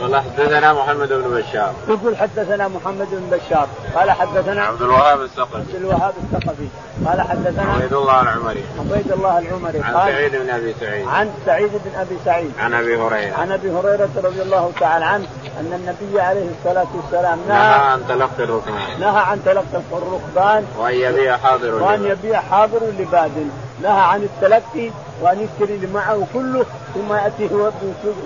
[0.00, 1.72] قال حدثنا محمد بن بشار.
[1.88, 3.68] يقول حدثنا محمد بن بشار.
[3.94, 5.56] قال حدثنا عبد الوهاب الثقفي.
[5.56, 6.68] عبد الوهاب الثقفي.
[7.06, 8.64] قال حدثنا عبيد الله العمري.
[8.78, 9.80] عبيد الله العمري.
[9.80, 11.08] عن قال سعيد بن أبي سعيد.
[11.08, 12.52] عن سعيد بن أبي سعيد.
[12.58, 13.34] عن أبي هريرة.
[13.36, 15.26] عن أبي هريرة رضي الله تعالى عنه
[15.60, 19.00] أن النبي عليه الصلاة والسلام نهى, نهى عن تلقي الركبان.
[19.00, 23.50] نهى عن تلقي الركبان وأن يبيع حاضر وأن يبيع حاضر لباد
[23.82, 27.48] نهى عن التلقي وأن يشتري اللي معه كله ثم ياتيه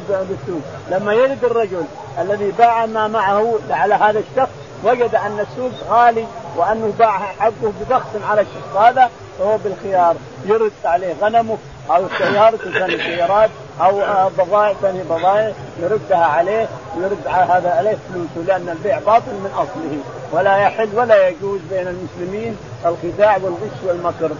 [0.08, 0.60] بالسوق
[0.90, 1.84] لما يرد الرجل
[2.18, 4.50] الذي باع ما معه على هذا الشخص
[4.84, 11.14] وجد أن السوق غالي وأنه باع حقه ببخس على الشخص هذا فهو بالخيار يرد عليه
[11.22, 11.58] غنمه
[11.90, 14.02] أو سيارته ثاني سيارات أو
[14.38, 19.98] بضائع ثاني بضائع يردها عليه ويرد على هذا عليه فلوسه لأن البيع باطل من أصله.
[20.32, 24.30] ولا يحل ولا يجوز بين المسلمين الخداع والغش والمكر.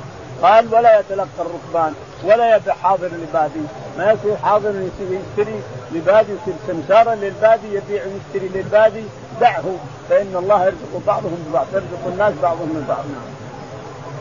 [0.43, 3.61] قال ولا يتلقى الركبان ولا يبيع حاضر لبادي.
[3.99, 5.61] ما يصير حاضر يشتري
[5.93, 9.05] لبادي يصير سمسارا للبادي يبيع ويشتري للبادي
[9.41, 9.65] دعه.
[10.11, 12.99] فإن الله يرزق بعضهم ببعض يرزق الناس بعضهم من بعض.
[12.99, 13.41] نعم.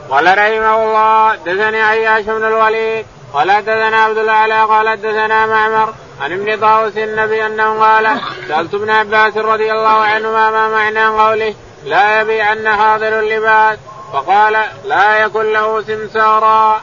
[0.09, 3.05] قال رحمه الله دثني عياش بن الوليد.
[3.33, 8.89] قال دثنا عبد الأعلى قال دثنا معمر عن ابن طاووس النبي أنه قال سألت ابن
[8.89, 11.53] عباس رضي الله عنهما ما معنى قوله
[11.85, 13.77] لا يبيعن حاضر اللباس
[14.13, 16.81] فقال لا يكن له سمسارا.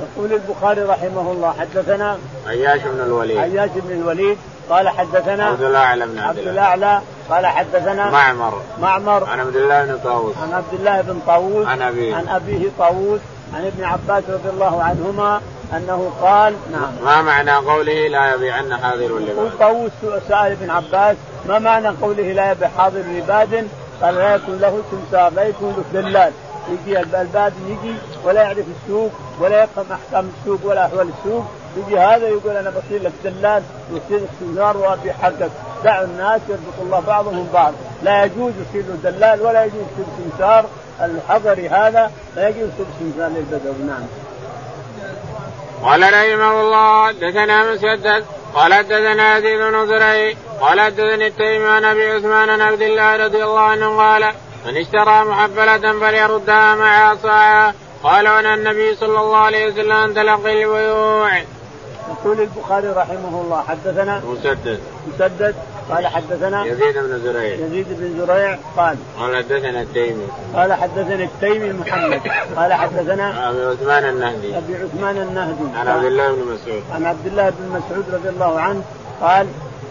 [0.00, 3.38] يقول البخاري رحمه الله حدثنا عياش بن الوليد.
[3.38, 4.38] عياش بن الوليد
[4.70, 8.62] قال حدثنا عبد الاعلى بن عبد الأعلى قال حدثنا معمر.
[8.80, 9.24] معمر.
[9.24, 10.34] عن عبد الله بن طاووس.
[10.42, 12.14] عن عبد الله بن طاووس عن أبيه.
[12.14, 13.20] عن أبيه طاووس
[13.54, 15.40] عن ابن عباس رضي الله عنهما
[15.76, 16.92] أنه قال نعم.
[17.04, 19.90] ما معنى قوله لا يبيعن حاضر لباد؟ طاووس
[20.28, 23.68] سال ابن عباس ما معنى قوله لا يبيع حاضر لباد؟
[24.02, 26.32] قال لا يكون له سمسار لا يكون له دلال
[26.68, 29.10] يجي البادي يجي ولا يعرف السوق
[29.40, 31.44] ولا يفهم أحكام السوق ولا أحوال السوق.
[31.76, 35.50] يجي هذا يقول أنا بصير لك دلال ويصير السمسار وأبي حقك
[35.84, 37.74] دعوا الناس يرزق الله بعضهم بعض.
[38.02, 40.64] لا يجوز يصير له دلال ولا يجوز يصير سمسار
[41.00, 43.84] الحضري هذا لا يجوز يصير سمسار للبدو.
[43.86, 44.06] نعم.
[45.82, 49.86] قال رحمه الله حدثنا مسدد قال حدثنا يزيد بن
[50.60, 54.24] قال حدثني التيمي عن أبي عثمان عن عبد الله رضي الله عنه قال
[54.66, 61.38] من اشترى محفلة فليردها مع صاعا قال وأنا النبي صلى الله عليه وسلم تلقي البيوع.
[62.10, 64.80] يقول البخاري رحمه الله حدثنا مسدد.
[65.06, 65.54] مسدد.
[65.90, 67.54] قال حدثنا يزيد بن زريع.
[67.54, 70.26] يزيد بن زريع قال قال حدثنا التيمي.
[70.54, 72.20] قال حدثني التيمي محمد.
[72.56, 74.58] قال حدثنا أبي عثمان النهدي.
[74.58, 75.78] أبي عثمان النهدي.
[75.78, 76.82] عن عبد الله بن مسعود.
[76.94, 78.82] عن عبد الله بن مسعود رضي الله عنه
[79.20, 79.46] قال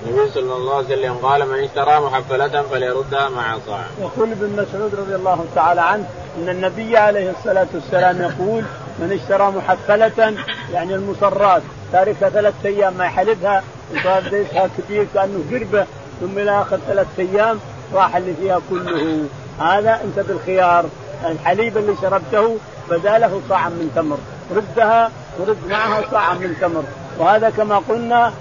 [0.09, 3.83] النبي صلى الله عليه وسلم قال من اشترى محفلة فليردها مع صاع.
[4.01, 6.05] يقول ابن مسعود رضي الله تعالى عنه
[6.37, 8.63] إن النبي عليه الصلاة والسلام يقول
[8.99, 10.33] من اشترى محفلة
[10.73, 13.63] يعني المصرات تاركها ثلاث أيام ما يحلبها
[13.95, 15.85] وصار ليسها كثير كأنه قربة
[16.21, 17.59] ثم إلى آخر ثلاث أيام
[17.93, 19.25] راح اللي فيها كله
[19.59, 20.85] هذا أنت بالخيار
[21.25, 22.57] الحليب اللي شربته
[22.89, 24.17] بداله صاعا من تمر
[24.55, 26.83] ردها ورد معها صاعا من تمر
[27.19, 28.33] وهذا كما قلنا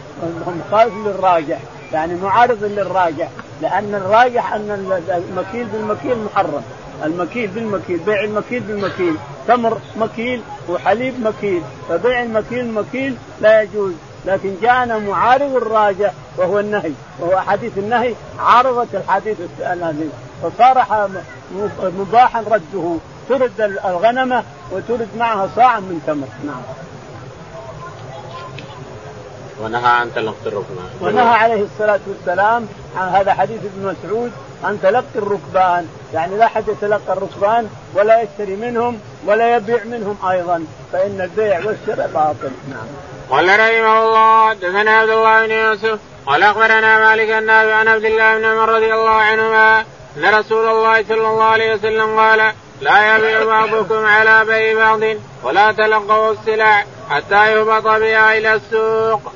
[0.47, 1.59] مخالف للراجح
[1.93, 3.29] يعني معارض للراجح
[3.62, 6.62] لأن الراجح أن المكيل بالمكيل محرم
[7.05, 9.17] المكيل بالمكيل بيع المكيل بالمكيل
[9.49, 13.93] تمر مكيل وحليب مكيل فبيع المكيل مكيل لا يجوز
[14.27, 20.09] لكن جاءنا معارض الراجح وهو النهي وهو احاديث النهي عارضت الحديث النهي
[20.43, 20.85] فصار
[21.83, 22.97] مباحا رده
[23.29, 26.27] ترد الغنمه وترد معها صاع من تمر.
[26.47, 26.62] نعم.
[29.62, 30.90] ونهى عن تلقي الركبان.
[31.01, 34.33] ونهى عليه الصلاة والسلام عن هذا حديث ابن مسعود
[34.64, 35.88] عن تلقي الركبان.
[36.14, 40.64] يعني لا أحد يتلقى الركبان ولا يشتري منهم ولا يبيع منهم أيضا.
[40.92, 42.53] فإن البيع والشراء باطل.
[42.71, 42.87] نعم.
[43.31, 48.38] قال رحمه الله حدثنا عبد الله بن يوسف قال أخبرنا مالك النافع عن عبد الله
[48.38, 49.81] بن عمر رضي الله عنهما
[50.16, 55.01] أن رسول الله صلى الله عليه وسلم قال لا يبيع بعضكم على بيع بعض
[55.42, 59.33] ولا تلقوا السلع حتى يهبط بها إلى السوق.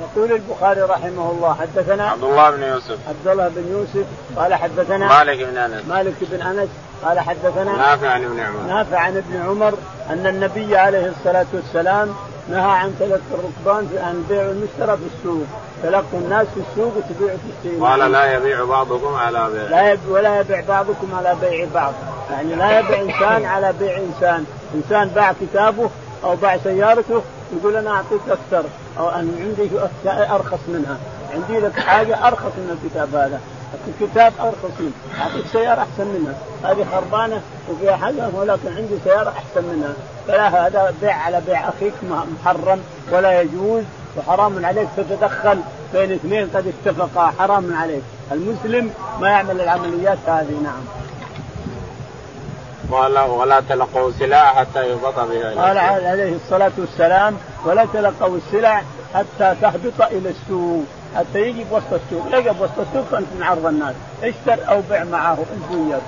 [0.00, 2.98] يقول البخاري رحمه الله حدثنا عبد الله بن يوسف.
[3.08, 5.86] عبد الله بن يوسف قال حدثنا مالك بن أنس.
[5.88, 6.68] مالك بن أنس
[7.04, 8.60] قال حدثنا نافع عن ابن عمر.
[8.68, 9.74] نافع عن ابن عمر
[10.10, 12.14] أن النبي عليه الصلاة والسلام
[12.48, 15.44] نهى عن تلقي الركبان عن بيع المشترى في السوق.
[15.82, 17.88] تلقوا الناس في السوق وتبيعوا في السوق.
[17.88, 19.62] قال لا يبيع بعضكم على بيع.
[19.62, 21.92] لا يب ولا يبيع بعضكم على بيع بعض.
[22.30, 24.44] يعني لا يبيع إنسان على بيع إنسان.
[24.74, 25.90] إنسان باع كتابه
[26.24, 28.64] أو باع سيارته يقول أنا أعطيك أكثر
[28.98, 29.70] أو أنا عندي
[30.06, 30.96] أرخص منها.
[31.34, 33.40] عندي لك حاجة أرخص من الكتاب هذا.
[33.88, 34.92] الكتاب أرخص منه.
[35.20, 36.34] أعطيك سيارة أحسن منها.
[36.64, 39.92] هذه خربانة وفيها حاجة ولكن عندي سيارة أحسن منها.
[40.28, 41.94] فلا هذا بيع على بيع أخيك
[42.40, 42.80] محرم
[43.12, 43.82] ولا يجوز
[44.16, 45.58] وحرام عليك تتدخل
[45.92, 47.32] بين اثنين قد اتفقا.
[47.38, 48.02] حرام عليك.
[48.32, 51.01] المسلم ما يعمل العمليات هذه نعم.
[52.92, 58.82] قال ولا تلقوا سلاح حتى يهبط بها قال عليه الصلاة والسلام ولا تلقوا السلع
[59.14, 60.84] حتى تهبط إلى السوق
[61.16, 62.26] حتى يجي بوسط السوق.
[62.32, 63.94] يجي بوسط السوق فأنت من عرض الناس.
[64.22, 66.00] اشتر أو بع معه أنت وياه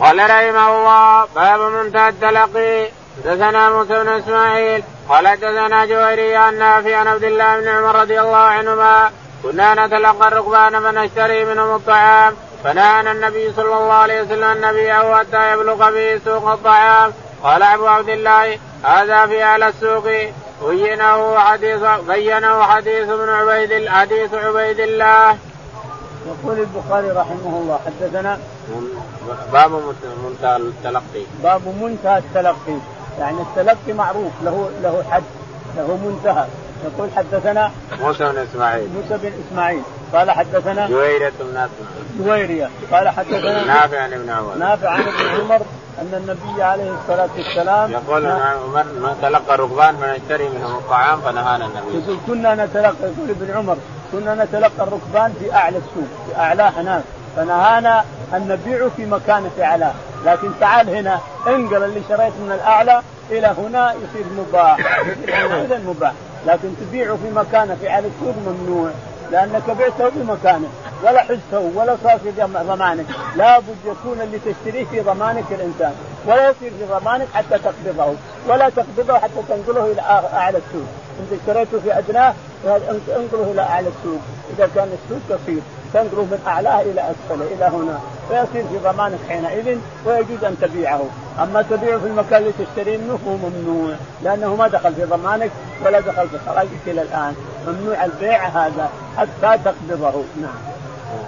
[0.00, 2.88] قال رحمه الله باب منتهى التلقي
[3.24, 8.20] حدثنا موسى بن إسماعيل قال حدثنا جويري عن نافع عن عبد الله بن عمر رضي
[8.20, 9.10] الله عنهما
[9.42, 12.34] كنا نتلقى الركبان فنشتري منهم الطعام.
[12.64, 17.12] فنهانا النبي صلى الله عليه وسلم النبي حتى يبلغ به سوق الطعام.
[17.42, 20.04] قال أبو عبد الله هذا في أهل السوق.
[20.68, 25.36] بينه حديث بينه حديث ابن عبيد حديث عبيد الله.
[26.26, 28.38] يقول البخاري رحمه الله حدثنا
[29.52, 29.70] باب
[30.24, 31.24] منتهى التلقي.
[31.42, 32.78] باب منتهى التلقي.
[33.18, 35.22] يعني التلقي معروف له له حد
[35.76, 36.46] له منتهى.
[36.84, 38.88] يقول حدثنا موسى بن إسماعيل.
[38.94, 39.82] موسى بن إسماعيل.
[40.14, 41.68] قال حدثنا جويرية بن اسماعيل
[42.18, 42.70] جويرية.
[42.92, 44.54] قال حدثنا نافع عن ابن عمر.
[44.54, 45.60] نافع عن ابن عمر
[46.00, 52.04] أن النبي عليه الصلاة والسلام يقول ابن عمر تلقى الركبان فنشتري منهم الطعام فنهانا النبي.
[52.04, 53.76] يقول كنا نتلقى يقول ابن عمر
[54.12, 57.02] كنا نتلقى الركبان في أعلى السوق في اعلاه هناك
[57.36, 59.92] فنهانا أن نبيع في مكان في اعلاه
[60.26, 65.00] لكن تعال هنا انقل اللي شريت من الأعلى إلى هنا يصير مباح
[65.64, 66.12] يصير مباح.
[66.46, 68.90] لكن تبيعه في مكانه في على السوق ممنوع.
[69.32, 70.68] لأنك بعته بمكانه
[71.02, 73.06] ولا حزته ولا صار في ضمانك.
[73.36, 75.94] لابد يكون اللي تشتريه في ضمانك الإنسان
[76.26, 78.14] ولا يصير في ضمانك حتى تقبضه
[78.48, 80.00] ولا تقبضه حتى تنقله إلى
[80.34, 80.86] أعلى السوق.
[81.20, 82.34] انت اشتريته في ادناه
[83.16, 84.20] انقله إلى أعلى السوق.
[84.56, 85.62] إذا كان السوق قصير
[85.94, 88.00] تنقله من أعلاه إلى أسفله إلى هنا.
[88.28, 91.04] فيصير في ضمانك حينئذ ويجوز أن تبيعه،
[91.42, 95.50] أما تبيعه في المكان اللي تشتري منه هو ممنوع لأنه ما دخل في ضمانك
[95.84, 97.34] ولا دخل في خراجك إلى الآن،
[97.66, 100.74] ممنوع البيع هذا حتى تقبضه، نعم.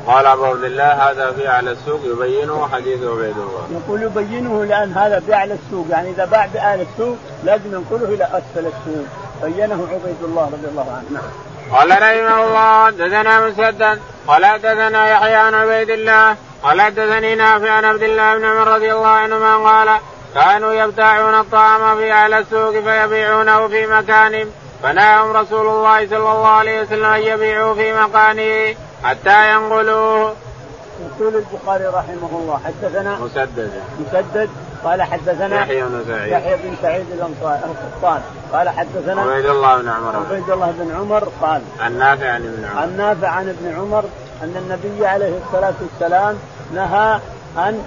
[0.07, 3.67] قال أبو عبد الله هذا في اعلى السوق يبينه حديث عبيد الله.
[3.73, 5.87] يقول يبينه لأن هذا في اعلى السوق.
[5.91, 9.07] يعني إذا باع بأعلى السوق لازم ينقله إلى أسفل السوق.
[9.43, 11.31] بينه عبيد الله رضي الله عنه نعم.
[11.73, 17.85] قال رحمه الله حدثنا مسدد قال حدثنا يحيى عن عبيد الله قال حدثني نافع عن
[17.85, 20.01] عبد الله بن عمر رضي الله عنهما قال
[20.35, 24.51] كانوا يبتاعون الطعام في اعلى السوق فيبيعونه في مكان
[24.83, 30.35] فنهاهم رسول الله صلى الله عليه وسلم أن يبيعوا في مكانه حتى ينقلوه.
[31.01, 33.71] يقول البخاري رحمه الله حدثنا مسدد
[34.01, 34.51] مسدد
[34.87, 36.33] قال حدثنا يحيى بن سعيد.
[36.33, 37.07] يحيى بن سعيد
[37.43, 38.21] القطان
[38.53, 40.17] قال حدثنا عبيد الله بن عمر.
[40.17, 42.83] عبيد الله بن عمر قال عن نافع عن ابن عمر.
[42.83, 44.05] عن نافع عن ابن عمر
[44.43, 46.39] أن النبي عليه الصلاة والسلام
[46.75, 47.21] نهى
[47.57, 47.83] عن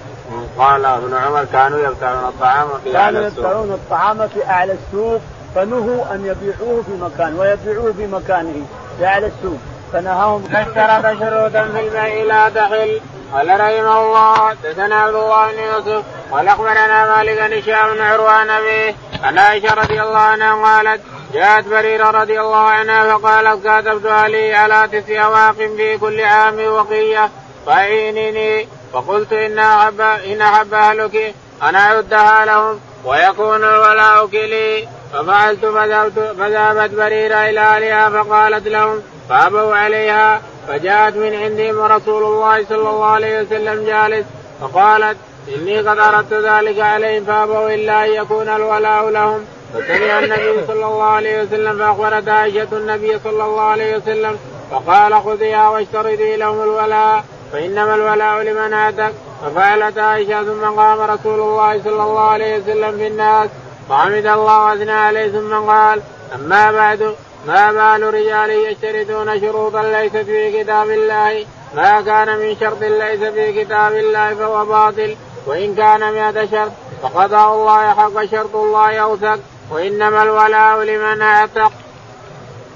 [0.58, 5.22] قال ابن عمر كانوا يبتاعون الطعام في كانوا يبتاعون الطعام في اعلى السوق
[5.56, 8.66] فنهوا أن يبيعوه في مكان ويبيعوه في مكانه
[8.98, 9.58] في اعلى السوق
[9.94, 10.44] فنهاهم.
[10.56, 13.00] اشترط شروطا في البيع لا تحل
[13.34, 18.96] قال رحمه الله حدثنا عبد الله بن يوسف قال أخبرنا مالك بن هشام عروان ابيه
[19.24, 21.02] عن عائشة رضي الله عنها قالت
[21.34, 27.30] جاءت بريرة رضي الله عنها فقالت كاتبت أهلي على تسع اواق في كل عام وقية؟
[27.66, 34.88] فأعينيني فقلت إن أحب إن أحب أهلك أن اعدها لهم ويكون الولاء لي.
[35.14, 42.66] ففعلت فذهبت فذهبت بريرة إلى أهلها فقالت لهم فأبوا عليها فجاءت من عندهم ورسول الله
[42.70, 44.26] صلى الله عليه وسلم جالس
[44.62, 45.18] فقالت
[45.56, 49.46] إني قد أردت ذلك عليهم فأبوا إلا أن يكون الولاء لهم.
[49.74, 54.38] فسمع النبي صلى الله عليه وسلم فأخبرت عائشة النبي صلى الله عليه وسلم
[54.72, 61.82] فقال خذيها واشترطي لهم الولاء فإنما الولاء لمن اتك ففعلت عائشة ثم قام رسول الله
[61.84, 63.50] صلى الله عليه وسلم في الناس
[63.90, 66.02] فحمد الله وأثنى عليه ثم قال
[66.36, 67.16] أما بعد
[67.48, 73.64] ما بال رجال يشترطون شروطا ليست في كتاب الله؟ ما كان من شرط ليس في
[73.64, 75.16] كتاب الله فهو باطل.
[75.46, 76.72] وإن كان مئة شرط
[77.02, 79.40] فقضاء الله حق شرط الله أوثق
[79.72, 81.72] وإنما الولاء لمن اعتق.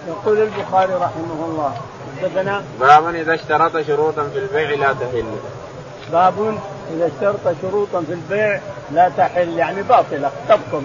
[0.07, 1.73] يقول البخاري رحمه الله
[2.21, 5.25] حدثنا باب إذا اشترط شروطا في البيع لا تحل.
[6.11, 6.57] باب
[6.95, 8.59] إذا اشترط شروطا في البيع
[8.91, 10.83] لا تحل يعني باطلة تبطل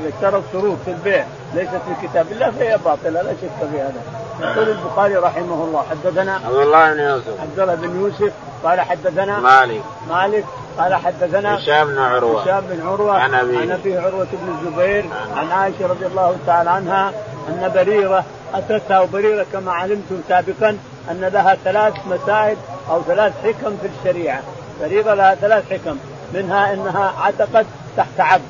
[0.00, 4.02] إذا اشترط شروط في البيع ليست في كتاب الله فهي باطلة لا شك في هذا.
[4.40, 8.32] يقول البخاري رحمه الله حدثنا عبد الله بن يوسف عبد الله بن يوسف
[8.64, 10.44] قال حدثنا مالك مالك
[10.78, 12.42] قال حدثنا هشام بن عروة.
[12.42, 13.18] هشام بن عروة.
[13.18, 13.58] عن أبيه.
[13.58, 15.04] عن أبيه عروة بن الزبير.
[15.36, 17.12] عن عائشة رضي الله تعالى عنها
[17.48, 20.78] أن بريرة أتتها وبريرة كما علمتم سابقا
[21.10, 22.56] أن لها ثلاث مسائل
[22.90, 24.40] أو ثلاث حكم في الشريعة.
[24.80, 25.96] بريرة لها ثلاث حكم.
[26.34, 28.42] منها أنها عتقت تحت عبد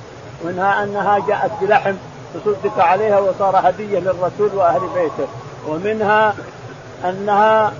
[0.44, 1.94] ومنها أنها جاءت بلحم
[2.34, 5.28] تصدق عليها وصار هدية للرسول وأهل بيته.
[5.68, 6.34] ومنها
[7.04, 7.72] أنها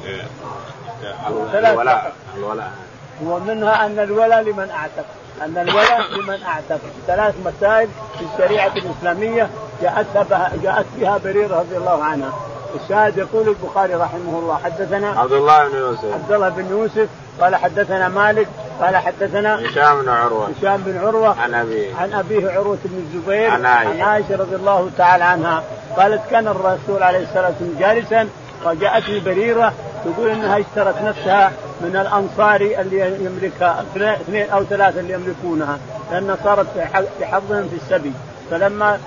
[1.28, 2.12] الولاء.
[2.36, 2.72] الولاء.
[3.24, 5.04] ومنها أن الولاء لمن أعتق.
[5.42, 6.80] أن الولاء لمن أعتق.
[7.06, 9.48] ثلاث مسائل في الشريعة الإسلامية
[9.82, 12.32] جاءت بها جاءت بها بريره رضي الله عنها.
[12.82, 16.12] الشاهد يقول البخاري رحمه الله حدثنا عبد الله بن يوسف.
[16.14, 17.08] عبد الله بن يوسف
[17.40, 18.48] قال حدثنا مالك
[18.80, 20.48] قال حدثنا هشام بن عروة.
[20.58, 21.96] هشام بن عروة عن أبيه.
[21.96, 23.90] عن أبيه عروة بن الزبير عن عائشة.
[23.90, 25.62] عن عائشة رضي الله تعالى عنها.
[25.96, 28.28] قالت كان الرسول عليه الصلاة والسلام جالسا
[28.66, 29.72] وجاءتني بريرة
[30.04, 33.84] تقول إنها اشترت نفسها من الانصاري اللي يملكها
[34.20, 35.78] اثنين أو ثلاثة اللي يملكونها
[36.10, 36.66] لأن صارت
[37.18, 38.12] في حظهم في السبي.
[38.50, 38.98] فلما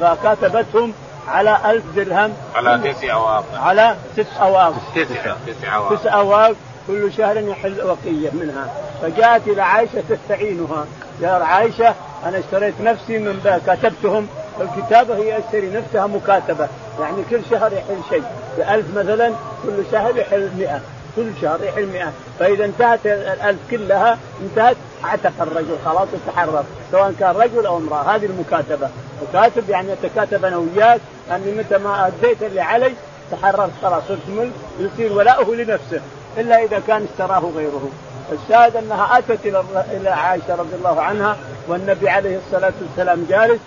[0.00, 0.92] فكاتبتهم
[1.28, 6.54] على ألف درهم على تسع أواق على ست أواق تسع تسع أواق تسع أواق
[6.86, 8.72] كل شهر يحل وقية منها.
[9.02, 10.86] فجاءت إلى عائشة تستعينها.
[11.20, 14.28] يا عائشة أنا اشتريت نفسي من كاتبتهم
[14.60, 16.68] الكتابة هي اشتري نفسها مكاتبة.
[17.00, 18.24] يعني كل شهر يحل شيء.
[18.58, 20.80] بألف مثلا كل شهر يحل مئة.
[21.18, 27.30] كل شهر يحل 100 فإذا انتهت الألف كلها انتهت أعتق الرجل خلاص تحرر سواء كان
[27.30, 28.02] رجل أو امرأة.
[28.02, 28.88] هذه المكاتبة.
[29.22, 31.00] وكاتب يعني يتكاتب أنا وياك
[31.30, 32.92] أني متى ما أديت اللي علي
[33.30, 34.52] تحررت خلاص صرت ملك.
[34.80, 36.00] يصير ولاؤه لنفسه.
[36.38, 37.88] إلا إذا كان اشتراه غيره.
[38.32, 39.46] الشاهد أنها أتت
[39.92, 41.36] إلى عائشة رضي الله عنها
[41.68, 43.60] والنبي عليه الصلاة والسلام جالس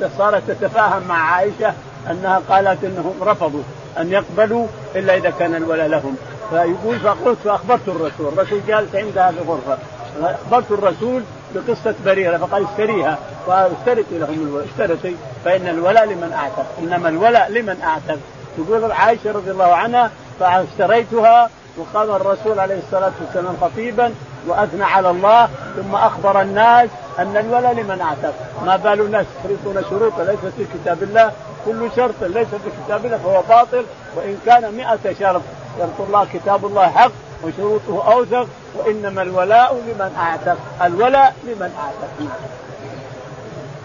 [0.00, 1.72] فصارت تتفاهم مع عائشة
[2.10, 3.62] أنها قالت إنهم رفضوا
[3.98, 6.16] أن يقبلوا إلا إذا كان الولاء لهم.
[6.50, 9.78] فيقول فقلت فأخبرت الرسول، الرسول جالس عندها في غرفه
[10.22, 11.22] أخبرت الرسول
[11.54, 18.18] بقصة بريرة فقال اشتريها واشترتي لهم اشترتي فإن الولاء لمن أعتق إنما الولاء لمن أعتق.
[18.56, 24.14] تقول عائشة رضي الله عنها فاشتريتها وقام الرسول عليه الصلاة والسلام خطيبا
[24.46, 26.88] وأثنى على الله ثم أخبر الناس
[27.18, 28.34] أن الولاء لمن أعتق.
[28.66, 31.32] ما بال الناس يشترطون شروطا ليست في كتاب الله
[31.66, 33.84] كل شرط ليس في كتاب الله فهو باطل
[34.16, 35.42] وإن كان مئة شرط
[35.78, 37.12] شرط الله كتاب الله حق
[37.44, 40.58] وشروطه أوثق وإنما الولاء لمن أعتق.
[40.82, 42.30] الولاء لمن أعتق.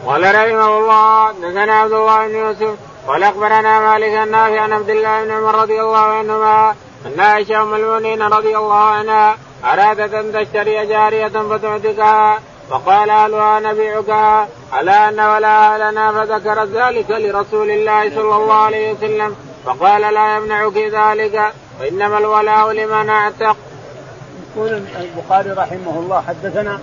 [0.06, 2.76] قال رحمه الله دثنا عبد الله بن يوسف
[3.08, 6.76] قال أخبرنا مالك النافع عن عبد الله بن عمر رضي الله عنهما
[7.06, 12.40] أن عائشة أم المؤمنين رضي الله عنها أرادت أن تشتري جارية فتعتقها
[12.70, 14.10] فقال أهلها نبيعك
[14.74, 19.36] على أن ولا لنا فذكرت ذلك لرسول الله صلى الله عليه وسلم
[19.66, 21.54] فقال لا يمنعك ذلك.
[21.80, 23.58] وإنما الولاء لمن اعتق.
[24.56, 26.80] يقول البخاري رحمه الله حدثنا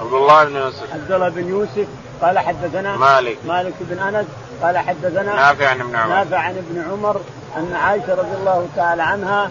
[0.00, 0.94] عبد الله بن يوسف.
[0.94, 1.86] عبد الله بن يوسف
[2.22, 3.38] قال حدثنا مالك.
[3.46, 4.26] مالك بن أنس
[4.62, 6.14] قال حدثنا نافع عن ابن عمر.
[6.14, 7.20] نافع عن ابن عمر
[7.56, 9.50] أن عائشة رضي الله تعالى عنها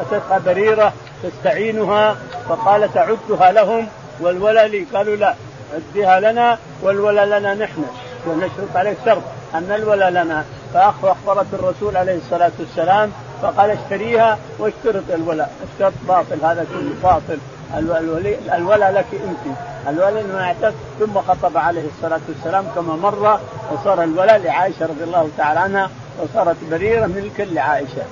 [0.00, 2.16] أتتها بريرة تستعينها
[2.48, 3.88] فقالت اعدها لهم
[4.20, 4.86] والولا لي.
[4.94, 5.34] قالوا لا
[5.74, 7.84] اديها لنا والولا لنا نحن
[8.26, 9.22] ونشرط عليه شرط.
[9.54, 13.12] ان الولا لنا فاخبرت الرسول عليه الصلاة والسلام
[13.42, 15.52] فقال اشتريها واشترط الولاء.
[15.74, 17.38] الشرط باطل هذا كله باطل.
[17.76, 19.56] الولي الولاء لك انت.
[19.88, 23.40] الولاء ما اعتق ثم خطب عليه الصلاة والسلام كما مر
[23.72, 25.90] وصار الولاء لعائشة رضي الله تعالى عنها
[26.22, 28.02] وصارت بريرة ملكا لعائشه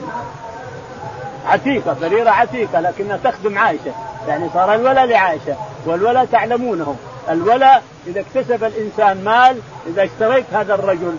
[1.46, 3.92] عتيقة بريرة عتيقة لكنها تخدم عائشة.
[4.28, 5.56] يعني صار الولاء لعائشة
[5.86, 6.96] والولاء تعلمونه
[7.30, 11.16] الولاء إذا اكتسب الإنسان مال إذا اشتريت هذا الرجل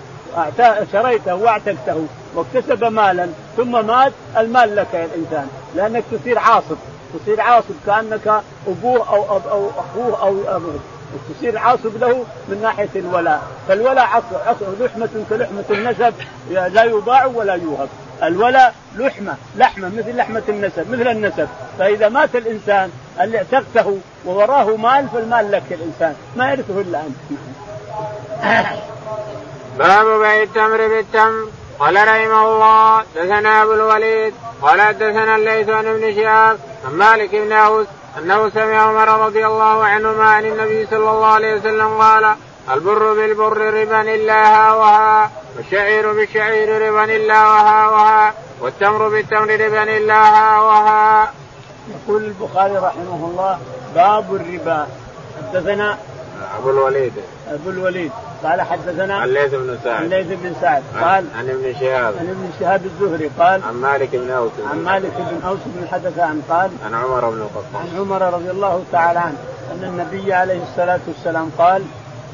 [0.92, 4.14] شريته واعتقته واكتسب مالا ثم مات.
[4.38, 6.78] المال لك يا الإنسان لأنك تصير عاصب
[7.14, 10.80] تصير عاصب كأنك أبوه أو أب أو أخوه أو أبوه.
[11.30, 14.06] تصير عاصب له من ناحية الولاء، فالولاء
[14.46, 16.14] عصر لحمة كلحمة النسب
[16.52, 17.90] لا يباع ولا يوهب،
[18.24, 21.48] الولاء لحمة لحمة مثل لحمة النسب مثل النسب،
[21.80, 27.40] فإذا مات الإنسان اللي اعتقته ووراه مال فالمال لك الإنسان، ما يرثه إلا أنت.
[29.78, 31.48] باب بيع التمر بالتمر.
[31.80, 37.52] قال رحمه الله دثنا أبو الوليد قال دثنا الليث عن ابن شهاب عن مالك بن
[37.52, 42.36] أوس أنه سمع عمر رضي الله عنهما عن النبي صلى الله عليه وسلم قال
[42.74, 51.32] البر بالبر ربا إلا هاوها والشعير بالشعير ربا إلا وهاوها والتمر بالتمر ربا إلا هاوها.
[51.90, 53.60] يقول البخاري رحمه الله
[53.96, 54.88] باب الربا.
[55.38, 55.98] حدثنا
[56.58, 57.14] أبو الوليد.
[57.54, 58.12] أبو الوليد.
[58.44, 60.04] قال حدثنا الليث بن سعد.
[60.04, 60.84] الليث بن سعد.
[60.94, 62.14] قال عن ابن شهاب.
[62.20, 63.32] عن ابن شهاب الزهري.
[63.40, 64.52] قال عن مالك بن أوس.
[64.72, 66.42] عن مالك بن أوس بن حدثان.
[66.50, 67.82] قال عن عمر بن الخطاب.
[67.82, 69.38] عن عمر رضي الله تعالى عنه
[69.72, 71.84] أن النبي عليه الصلاة والسلام قال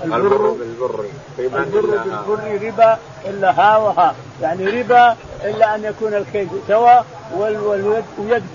[0.04, 1.06] البر بالبر.
[1.40, 4.16] ربا البر بالبر ربا إلا ها وها.
[4.42, 7.06] يعني ربا إلا أن يكون الكيد سواء
[7.36, 8.04] واليد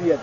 [0.02, 0.18] بيد.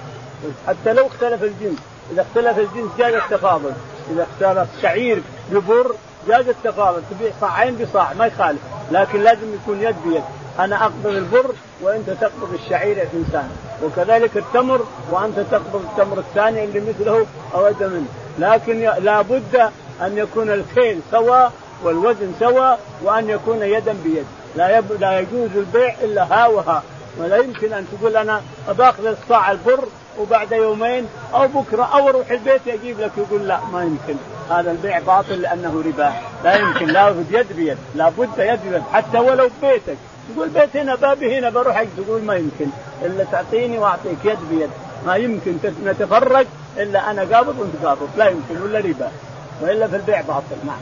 [0.67, 1.79] حتى لو اختلف الجنس.
[2.11, 3.71] إذا اختلف الجنس جاز التفاضل.
[4.11, 5.21] إذا اختلف شعير
[5.51, 5.95] ببر
[6.27, 8.59] جاز التفاضل تبيع صاعين بصاع ما يخالف.
[8.91, 10.23] لكن لازم يكون يد بيد.
[10.59, 11.51] أنا أقبض البر
[11.81, 13.49] وأنت تقبض الشعير الانسان
[13.83, 18.07] وكذلك التمر وأنت تقبض التمر الثاني اللي مثله أو ادى منه.
[18.39, 19.55] لكن لابد
[20.01, 21.51] أن يكون الكيل سواء
[21.83, 24.25] والوزن سواء وأن يكون يدا بيد.
[24.55, 24.85] لا يب...
[24.99, 26.83] لا يجوز البيع إلا ها وها.
[27.17, 28.41] ولا يمكن أن تقول أنا
[28.77, 29.83] باخذ الصاع البر
[30.19, 34.15] وبعد يومين أو بكرة أو أروح البيت أجيب لك يقول لا ما يمكن.
[34.49, 36.13] هذا البيع باطل لأنه ربا.
[36.43, 38.83] لا يمكن لابد يد بيد لابد يد بيد.
[38.93, 39.97] حتى ولو بيتك
[40.35, 42.67] تقول بيت هنا بابي هنا بروح تقول ما يمكن.
[43.01, 44.69] إلا تعطيني وأعطيك يد بيد.
[45.05, 46.47] ما يمكن نتفرق
[46.77, 48.09] إلا أنا قابض وأنت قابض.
[48.17, 49.11] لا يمكن ولا ربا.
[49.61, 50.81] وإلا في البيع باطل نعم.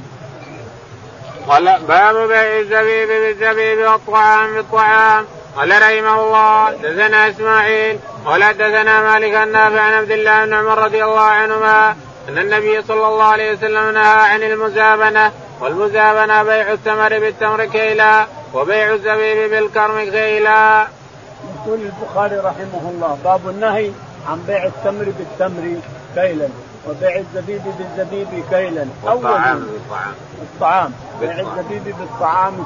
[1.48, 5.26] قال باب بيع الزبيب بالزبيب والطعام بالطعام.
[5.58, 11.04] قال رحمه الله دثنا إسماعيل قال دثنا مالك النافع عن عبد الله بن عمر رضي
[11.04, 11.96] الله عنهما
[12.30, 18.94] أن النبي صلى الله عليه وسلم نهى عن المزابنة والمزابنة بيع التمر بالتمر كيلا وبيع
[18.94, 20.88] الزبيب بالكرم كيلا.
[21.56, 23.92] يقول البخاري رحمه الله باب النهي
[24.30, 25.80] عن بيع التمر بالتمر
[26.16, 26.48] كيلا
[26.90, 28.86] وبيع الزبيب بالزبيب كيلا.
[29.04, 29.60] والطعام.
[29.60, 30.94] بالطعام الطعام.
[31.22, 32.66] بيع الزبيب بالطعام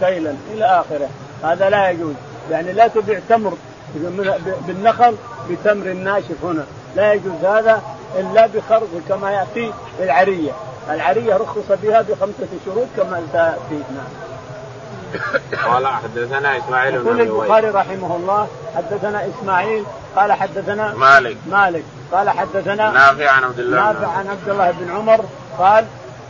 [0.00, 1.08] كيلا إلى آخره.
[1.44, 2.14] هذا لا يجوز.
[2.50, 3.52] يعني لا تبيع تمر
[4.66, 5.16] بالنخل
[5.50, 6.64] بتمر ناشف هنا.
[6.96, 7.82] لا يجوز هذا
[8.18, 10.52] إلا بخرج كما يأتي العريه
[10.90, 14.34] العرية رخص بها بخمسة شروط كما تاتي نعم.
[15.64, 19.84] قال حدثنا إسماعيل بن البخاري رحمه الله حدثنا إسماعيل
[20.16, 21.36] قال حدثنا مالك.
[21.50, 21.84] مالك.
[22.12, 25.24] قال حدثنا نافع عن عبد الله نافع عن عبد الله بن عمر
[25.58, 25.84] قال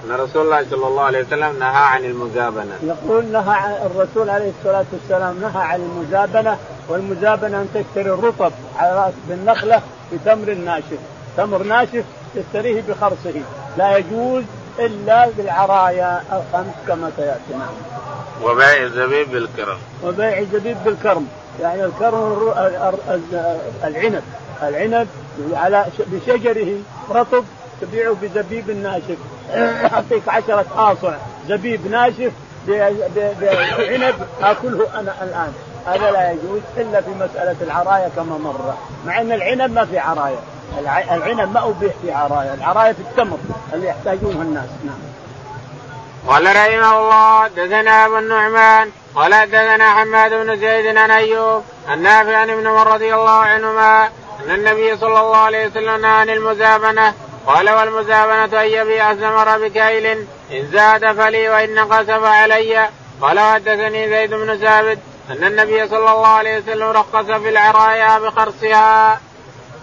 [0.05, 2.79] أن رسول الله صلى الله عليه وسلم نهى عن المزابنة.
[2.83, 6.59] يقول نهى الرسول عليه الصلاة والسلام نهى عن المزابنة
[6.89, 9.83] والمزابنه أن تشتري الرطب على رأس بالنخلة
[10.13, 10.99] بتمر ناشف،
[11.37, 12.05] تمر ناشف
[12.35, 13.41] تشتريه بخرصه،
[13.79, 14.43] لا يجوز
[14.79, 17.69] إلا بالعرايا الخمس كما سياتي نعم.
[18.43, 19.79] وبيع الزبيب بالكرم.
[20.05, 21.29] وبيع الزبيب بالكرم،
[21.61, 22.53] يعني الكرم
[23.85, 24.23] العنب.
[24.63, 25.09] العنب
[25.53, 26.79] على بشجره
[27.11, 27.45] رطب
[27.81, 29.17] تبيعه بزبيب ناشف.
[29.93, 31.15] أعطيك عشرة آصع.
[31.49, 32.33] زبيب ناشف
[32.69, 35.53] بعنب أكله أنا الآن.
[35.87, 38.75] هذا لا يجوز إلا في مسألة العراية كما مر
[39.07, 40.39] مع إن العنب ما في عراية.
[41.11, 43.39] العنب ما أبيح في عراية العراية في التمر
[43.73, 44.69] اللي يحتاجونها الناس.
[44.85, 44.99] نعم.
[46.29, 52.51] قال رحمه الله دثنا أبو النعمان قال دثنا حماد بن زيد عن أيوب النافع عن
[52.51, 54.07] ابن عمر رضي الله عنهما
[54.45, 57.15] أن النبي صلى الله عليه وسلم عن المزابنه
[57.47, 62.89] قال والمزابنة أن يبيع الثمر بكيل إن زاد فلي وإن نقص فعلي
[63.21, 64.99] قال حدثني زيد بن ثابت
[65.31, 69.21] أن النبي صلى الله عليه وسلم رخص في العرايا بخرصها.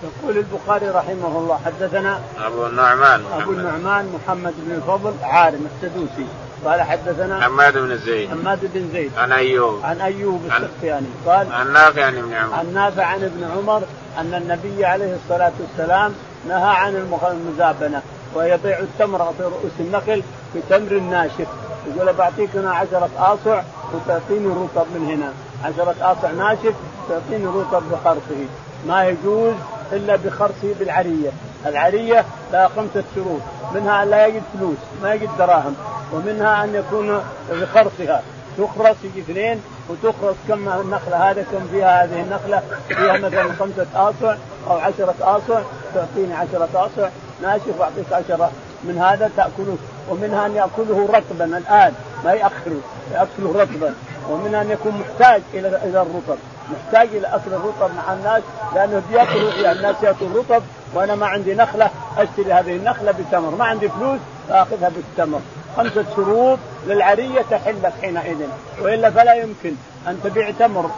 [0.03, 3.23] يقول البخاري رحمه الله حدثنا أبو النعمان.
[3.33, 6.25] أبو النعمان محمد بن الفضل عارم السدوسي.
[6.65, 8.29] قال حدثنا حماد بن زيد.
[8.29, 9.11] حماد بن زيد.
[9.17, 9.79] عن أيوب.
[9.83, 11.07] عن أيوب السختياني.
[11.25, 12.53] قال عن نافع عن ابن عمر.
[12.53, 13.83] عن نافع عن ابن عمر
[14.17, 16.15] أن النبي عليه الصلاة والسلام
[16.47, 18.01] نهى عن المزابنة.
[18.35, 20.23] ويبيع التمر في رؤوس النخل
[20.55, 21.47] بتمر ناشف.
[21.95, 23.61] يقول بعطيك أنا عشرة اصع
[23.93, 25.33] وتعطيني رطب من هنا.
[25.63, 26.73] عشرة اصع ناشف
[27.09, 28.45] تعطيني رطب بخرصه.
[28.87, 29.53] ما يجوز
[29.91, 31.29] إلا بخرصه بالعرية.
[31.65, 33.41] العرية لها خمسة شروط.
[33.73, 35.75] منها أن لا يجد فلوس ما يجد دراهم.
[36.13, 38.21] ومنها أن يكون بخرصها.
[38.57, 42.61] تخرص يجي اثنين وتخرص كم النخلة هذا كم فيها هذه النخلة.
[42.87, 44.35] فيها مثلا خمسة اصع
[44.67, 45.61] أو عشرة اصع
[45.95, 47.09] تعطيني عشرة اصع
[47.41, 48.51] ناشف واعطيك عشرة.
[48.83, 49.77] من هذا تأكله
[50.09, 51.93] ومنها أن يأكله رطبا الآن
[52.25, 52.81] ما يأخره
[53.13, 53.93] يأكله رطبا.
[54.29, 56.37] ومنها أن يكون محتاج إلى إلى الرطب.
[56.71, 58.43] محتاج إلى أكل الرطب مع الناس
[58.75, 60.63] لأنه بياكلوا يعني الناس يأكلوا رطب
[60.93, 63.55] وأنا ما عندي نخلة أشتري هذه النخلة بتمر.
[63.55, 64.19] ما عندي فلوس
[64.49, 65.39] فاخذها بالتمر.
[65.77, 68.41] خمسة شروط للعرية تحل حينئذ.
[68.81, 69.71] وإلا فلا يمكن
[70.07, 70.89] أن تبيع تمر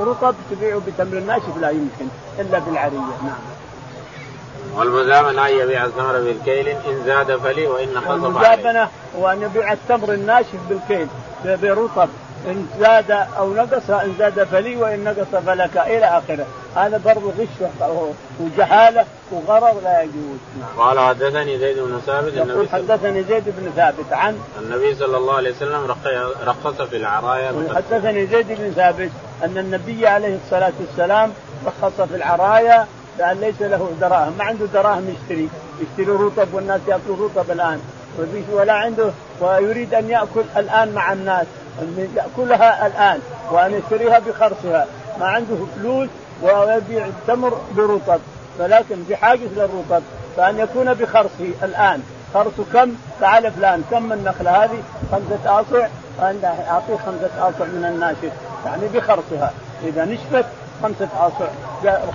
[0.00, 2.06] رطب تبيعه بتمر ناشف لا يمكن
[2.38, 2.98] إلا بالعرية.
[2.98, 3.57] نعم.
[4.78, 6.68] والمزابنة أن يبيع الثمر بالكيل.
[6.68, 11.08] إن زاد فلي وإن نقص المزابنة هو أن يبيع التمر الناشف بالكيل
[11.44, 12.08] برطب.
[12.46, 15.76] إن زاد أو نقص ان زاد فلي وإن نقص فلك.
[15.76, 16.46] إلى آخره.
[16.76, 17.68] هذا برضه غش
[18.40, 20.38] وجهالة وغرض لا يجوز.
[20.60, 20.86] نعم.
[20.86, 22.34] قال حدثني زيد بن ثابت.
[22.34, 25.94] يقول حدثني زيد بن ثابت عن النبي صلى الله عليه وسلم
[26.46, 29.10] رخص في العرايا حدثني زيد بن ثابت
[29.44, 31.32] أن النبي عليه الصلاة والسلام
[31.66, 32.86] رخص في العرايا
[33.18, 35.48] لأن ليس له دراهم ما عنده دراهم يشتري
[35.80, 37.80] يشتري رطب والناس يأكلوا رطب الآن.
[38.52, 39.10] ولا عنده
[39.40, 41.46] ويريد أن يأكل الآن مع الناس
[41.82, 44.86] أن يأكلها الآن وأن يشتريها بخرصها.
[45.20, 46.08] ما عنده فلوس
[46.42, 48.20] ويبيع التمر برطب
[48.58, 50.02] ولكن بحاجه للرطب
[50.36, 52.02] فأن يكون بخرصه الآن.
[52.34, 55.86] خرص كم؟ تعال فلان كم النخله هذه؟ خمسة أصع.
[56.44, 58.32] أعطيه خمسة أصع من الناشف
[58.66, 59.52] يعني بخرصها.
[59.84, 60.44] إذا نشفت
[60.82, 61.46] خمسة أصع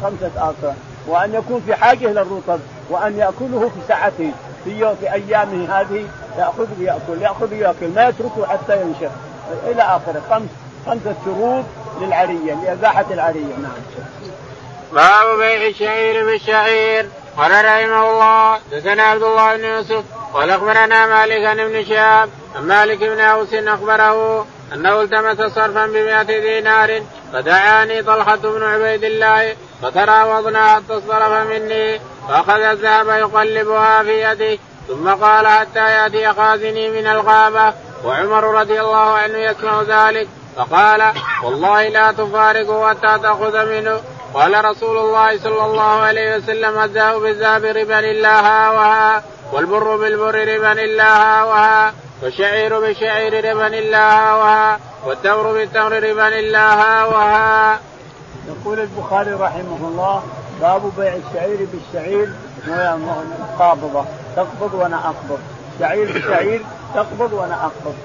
[0.02, 0.74] خمسة أصع.
[1.08, 4.32] وأن يكون في حاجة للرطب وأن يأكله في ساعته
[4.64, 9.12] في في أيامه هذه يأخذ ويأكل يأخذ ويأكل ما يتركه حتى ينشف.
[9.68, 10.50] إلى آخره خمس
[10.86, 11.66] خمسة شروط
[12.02, 13.56] للعرية لإباحة العرية.
[13.62, 13.72] نعم.
[14.94, 17.10] باب بيع الشعير بالشعير.
[17.38, 22.64] قال رحمه الله دثنا عبد الله بن يوسف قال أخبرنا مالك عن ابن شهاب عن
[22.64, 30.76] مالك بن أوس أخبره أنه التمس صرفا بمئة دينار فدعاني طلحة بن عبيد الله فتراوضنا
[30.76, 37.74] حتى اصطرف مني فأخذ الذهب يقلبها في يده ثم قال حتى يأتي خازني من الغابة
[38.06, 40.28] وعمر رضي الله عنه يسمع ذلك
[40.58, 41.14] فقال
[41.44, 44.02] والله لا تفارقه حتى تأخذ منه
[44.34, 49.24] قال رسول الله صلى الله عليه وسلم الذهب بالذهب ربا إلا ها وها
[49.54, 56.28] والبر بالبر ربا إلا ها وها والشعير بالشعير ربا إلا ها وها والتمر بالتمر ربا
[56.28, 57.80] إلا ها وها.
[58.48, 60.24] يقول البخاري رحمه الله
[60.62, 62.30] باب بيع الشعير بالشعير
[63.58, 65.40] مقابضه تقبض وأنا أقبض.
[65.80, 66.62] شعير بشعير
[66.96, 67.96] تقبض وأنا أقبض.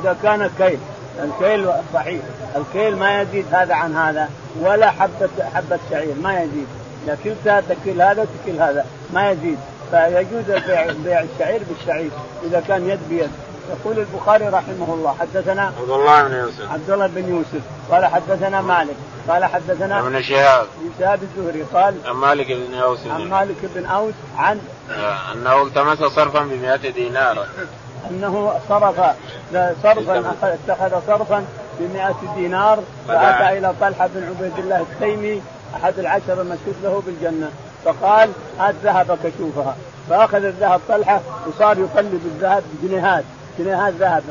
[0.00, 0.78] اذا كان كيل
[1.24, 2.22] الكيل صحيح
[2.56, 4.28] الكيل ما يزيد هذا عن هذا
[4.60, 6.66] ولا حبة حبة شعير ما يزيد.
[7.04, 9.58] اذا كلتها تكل هذا تكل هذا ما يزيد.
[9.90, 10.44] فيجوز
[11.04, 12.10] بيع الشعير بالشعير
[12.44, 13.30] إذا كان يد بيد.
[13.70, 16.72] يقول البخاري رحمه الله حدثنا عبد الله بن يوسف.
[16.72, 17.60] عبد الله بن يوسف.
[17.90, 18.96] قال حدثنا مالك.
[19.28, 20.66] قال حدثنا ابن شهاب.
[20.80, 21.62] ابن شهاب الزهري.
[21.62, 22.98] قال عن مالك بن أوس.
[23.06, 24.60] عن مالك بن أوس عن
[24.90, 27.46] آه، أنه التمس صرفا ب 100 دينار.
[28.10, 29.00] أنه صرف
[29.82, 31.44] صرفا اتخذ صرفا
[31.80, 35.42] ب 100 دينار فأتى إلى طلحة بن عبيد الله التيمي
[35.76, 37.50] أحد العشر المشهود له بالجنة.
[37.84, 39.76] فقال هات ذهبك شوفها
[40.10, 43.24] فأخذ الذهب طلحة وصار يقلب الذهب بجنيهات.
[43.58, 44.22] جنيهات ذهب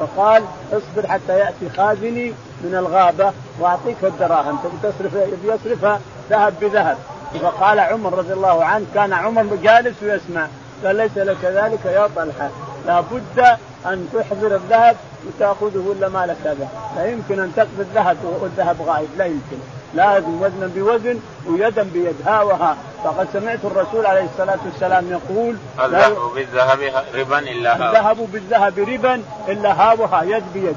[0.00, 0.42] فقال
[0.72, 4.58] اصبر حتى يأتي خازني من الغابة وأعطيك الدراهم.
[4.64, 5.12] تبي تصرف
[5.44, 6.00] يصرفها
[6.30, 6.98] ذهب بذهب.
[7.42, 10.46] فقال عمر رضي الله عنه كان عمر جالس ويسمع.
[10.84, 12.50] قال ليس لك ذلك يا طلحة.
[12.86, 14.96] لابد أن تحضر الذهب
[15.26, 19.08] وتأخذه ولا ما لك هذا لا يمكن أن تقضي الذهب والذهب غائب.
[19.18, 19.58] لا يمكن.
[19.94, 22.14] لازم وزنا بوزن ويدا بيد.
[22.26, 22.76] ها وها.
[23.04, 29.22] فقد سمعت الرسول عليه الصلاة والسلام يقول الذهب بالذهب ربا إلا ها؟ الذهب بالذهب ربا
[29.48, 30.22] إلا ها وها.
[30.22, 30.76] يد بيد.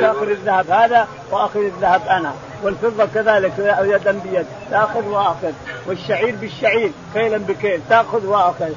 [0.00, 2.32] تاخذ الذهب هذا واخذ الذهب أنا.
[2.62, 4.46] والفضة كذلك يدا بيد.
[4.70, 5.52] تأخذ وآخذ.
[5.86, 7.80] والشعير بالشعير كيلا بكيل.
[7.88, 8.70] تأخذ وآخذ.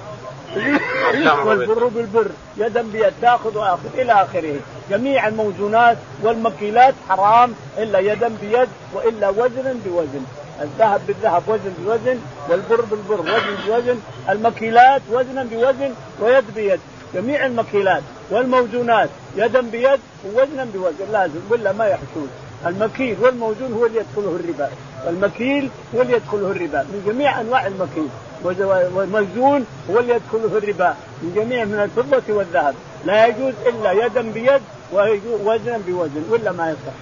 [1.46, 2.28] والبر بالبر
[2.58, 4.56] يدا بيد تاخذ وآخذ إلى آخره.
[4.90, 10.24] جميع الموزونات والمكيلات حرام إلا يدا بيد وإلا وزنا بوزن.
[10.62, 14.00] الذهب بالذهب وزن بوزن والبر بالبر وزن بوزن.
[14.30, 16.80] المكيلات وزنا بوزن ويد بيد.
[17.14, 21.12] جميع المكيلات والموزونات يدا بيد ووزنا بوزن.
[21.12, 22.30] لازم ولا ما يحشون
[22.66, 24.70] المكيل والموزون هو اللي يدخله الربا.
[25.08, 26.82] المكيل هو اللي يدخله الربا.
[26.84, 28.10] من جميع أنواع المكيل.
[28.46, 32.76] والموزون هو اللي يدخله الربا من جميع من الفضة والذهب.
[33.06, 34.62] لا يجوز إلا يدا بيد
[34.94, 36.96] ووزنا بوزن ولا ما يصح.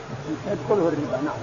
[0.51, 1.41] يدخله الربا نعم.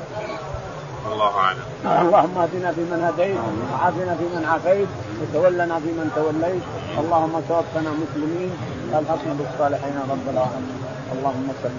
[1.12, 1.64] الله أعلم.
[1.84, 3.36] اللهم اهدنا فيمن هديت
[3.72, 4.88] وعافنا فيمن عافيت
[5.20, 6.64] وتولنا فيمن توليت.
[6.98, 8.52] اللهم توفنا مسلمين
[8.88, 10.80] الحقنا بالصالحين رب العالمين.
[11.12, 11.76] اللهم صل